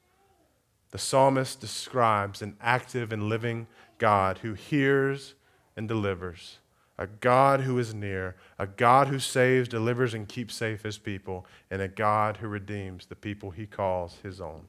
The 0.91 0.99
psalmist 0.99 1.61
describes 1.61 2.41
an 2.41 2.57
active 2.61 3.13
and 3.13 3.29
living 3.29 3.67
God 3.99 4.39
who 4.39 4.55
hears 4.55 5.35
and 5.77 5.87
delivers, 5.87 6.59
a 6.97 7.07
God 7.07 7.61
who 7.61 7.79
is 7.79 7.95
near, 7.95 8.37
a 8.59 8.67
God 8.67 9.09
who 9.09 9.19
saves, 9.19 9.69
delivers, 9.69 10.15
and 10.15 10.29
keeps 10.29 10.55
safe 10.55 10.83
his 10.83 10.99
people, 10.99 11.47
and 11.71 11.83
a 11.83 11.89
God 11.89 12.39
who 12.39 12.49
redeems 12.49 13.07
the 13.07 13.17
people 13.17 13.51
he 13.51 13.67
calls 13.67 14.17
his 14.23 14.41
own. 14.41 14.63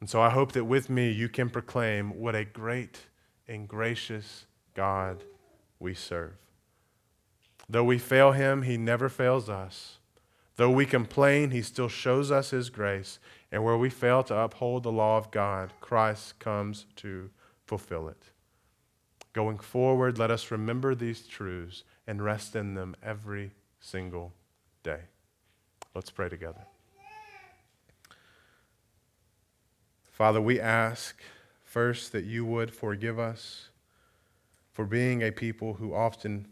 And 0.00 0.10
so 0.10 0.20
I 0.20 0.30
hope 0.30 0.52
that 0.52 0.64
with 0.64 0.90
me 0.90 1.10
you 1.10 1.28
can 1.28 1.48
proclaim 1.48 2.18
what 2.20 2.34
a 2.34 2.44
great 2.44 2.98
and 3.46 3.68
gracious 3.68 4.46
God 4.74 5.22
we 5.78 5.94
serve. 5.94 6.41
Though 7.72 7.84
we 7.84 7.96
fail 7.96 8.32
him, 8.32 8.62
he 8.62 8.76
never 8.76 9.08
fails 9.08 9.48
us. 9.48 9.96
Though 10.56 10.70
we 10.70 10.84
complain, 10.84 11.52
he 11.52 11.62
still 11.62 11.88
shows 11.88 12.30
us 12.30 12.50
his 12.50 12.68
grace. 12.68 13.18
And 13.50 13.64
where 13.64 13.78
we 13.78 13.88
fail 13.88 14.22
to 14.24 14.36
uphold 14.36 14.82
the 14.82 14.92
law 14.92 15.16
of 15.16 15.30
God, 15.30 15.72
Christ 15.80 16.38
comes 16.38 16.84
to 16.96 17.30
fulfill 17.64 18.08
it. 18.08 18.24
Going 19.32 19.58
forward, 19.58 20.18
let 20.18 20.30
us 20.30 20.50
remember 20.50 20.94
these 20.94 21.26
truths 21.26 21.82
and 22.06 22.22
rest 22.22 22.54
in 22.54 22.74
them 22.74 22.94
every 23.02 23.52
single 23.80 24.34
day. 24.82 25.00
Let's 25.94 26.10
pray 26.10 26.28
together. 26.28 26.66
Father, 30.10 30.42
we 30.42 30.60
ask 30.60 31.22
first 31.64 32.12
that 32.12 32.24
you 32.24 32.44
would 32.44 32.74
forgive 32.74 33.18
us 33.18 33.70
for 34.74 34.84
being 34.84 35.22
a 35.22 35.30
people 35.30 35.74
who 35.74 35.94
often 35.94 36.48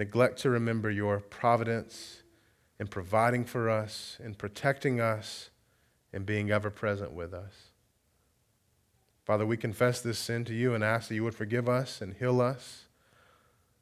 neglect 0.00 0.38
to 0.38 0.48
remember 0.48 0.90
your 0.90 1.20
providence 1.20 2.22
in 2.78 2.86
providing 2.86 3.44
for 3.44 3.68
us, 3.68 4.16
in 4.24 4.34
protecting 4.34 4.98
us, 4.98 5.50
and 6.10 6.24
being 6.24 6.50
ever 6.50 6.70
present 6.70 7.12
with 7.12 7.34
us. 7.34 7.52
Father, 9.26 9.44
we 9.44 9.58
confess 9.58 10.00
this 10.00 10.18
sin 10.18 10.46
to 10.46 10.54
you 10.54 10.74
and 10.74 10.82
ask 10.82 11.08
that 11.08 11.14
you 11.14 11.22
would 11.22 11.34
forgive 11.34 11.68
us 11.68 12.00
and 12.00 12.14
heal 12.14 12.40
us. 12.40 12.86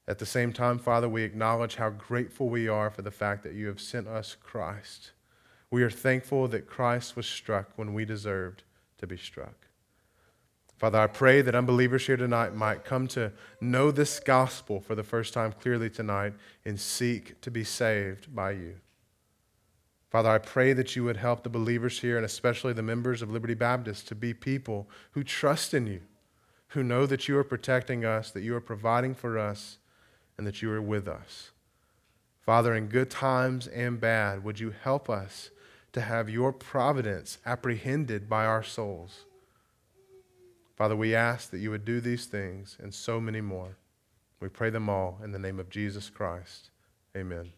At 0.09 0.18
the 0.18 0.26
same 0.26 0.52
time, 0.52 0.81
Father, 0.81 1.09
we 1.09 1.22
acknowledge 1.22 1.76
how 1.76 1.90
grateful 1.90 2.48
we 2.48 2.66
are 2.66 2.90
for 2.90 3.02
the 3.02 3.12
fact 3.12 3.44
that 3.44 3.54
you 3.54 3.68
have 3.68 3.81
sent 3.81 4.09
us 4.09 4.37
Christ. 4.42 5.12
We 5.70 5.85
are 5.85 5.90
thankful 5.90 6.48
that 6.48 6.66
Christ 6.66 7.14
was 7.14 7.26
struck 7.26 7.70
when 7.76 7.94
we 7.94 8.04
deserved 8.04 8.64
to 8.98 9.07
be 9.07 9.16
struck. 9.16 9.67
Father, 10.78 11.00
I 11.00 11.08
pray 11.08 11.42
that 11.42 11.56
unbelievers 11.56 12.06
here 12.06 12.16
tonight 12.16 12.54
might 12.54 12.84
come 12.84 13.08
to 13.08 13.32
know 13.60 13.90
this 13.90 14.20
gospel 14.20 14.80
for 14.80 14.94
the 14.94 15.02
first 15.02 15.34
time 15.34 15.52
clearly 15.52 15.90
tonight 15.90 16.34
and 16.64 16.78
seek 16.78 17.40
to 17.40 17.50
be 17.50 17.64
saved 17.64 18.32
by 18.32 18.52
you. 18.52 18.76
Father, 20.08 20.30
I 20.30 20.38
pray 20.38 20.72
that 20.72 20.94
you 20.94 21.04
would 21.04 21.16
help 21.16 21.42
the 21.42 21.50
believers 21.50 22.00
here 22.00 22.16
and 22.16 22.24
especially 22.24 22.72
the 22.72 22.82
members 22.82 23.22
of 23.22 23.30
Liberty 23.30 23.54
Baptist 23.54 24.06
to 24.08 24.14
be 24.14 24.32
people 24.32 24.88
who 25.10 25.24
trust 25.24 25.74
in 25.74 25.86
you, 25.86 26.00
who 26.68 26.84
know 26.84 27.06
that 27.06 27.26
you 27.26 27.36
are 27.36 27.44
protecting 27.44 28.04
us, 28.04 28.30
that 28.30 28.42
you 28.42 28.54
are 28.54 28.60
providing 28.60 29.14
for 29.14 29.36
us, 29.36 29.78
and 30.38 30.46
that 30.46 30.62
you 30.62 30.70
are 30.70 30.80
with 30.80 31.08
us. 31.08 31.50
Father, 32.40 32.74
in 32.74 32.86
good 32.86 33.10
times 33.10 33.66
and 33.66 34.00
bad, 34.00 34.44
would 34.44 34.60
you 34.60 34.72
help 34.82 35.10
us 35.10 35.50
to 35.92 36.00
have 36.00 36.30
your 36.30 36.52
providence 36.52 37.38
apprehended 37.44 38.28
by 38.28 38.46
our 38.46 38.62
souls. 38.62 39.24
Father, 40.78 40.94
we 40.94 41.12
ask 41.12 41.50
that 41.50 41.58
you 41.58 41.72
would 41.72 41.84
do 41.84 42.00
these 42.00 42.26
things 42.26 42.76
and 42.80 42.94
so 42.94 43.20
many 43.20 43.40
more. 43.40 43.76
We 44.38 44.48
pray 44.48 44.70
them 44.70 44.88
all 44.88 45.18
in 45.24 45.32
the 45.32 45.38
name 45.38 45.58
of 45.58 45.68
Jesus 45.68 46.08
Christ. 46.08 46.70
Amen. 47.16 47.50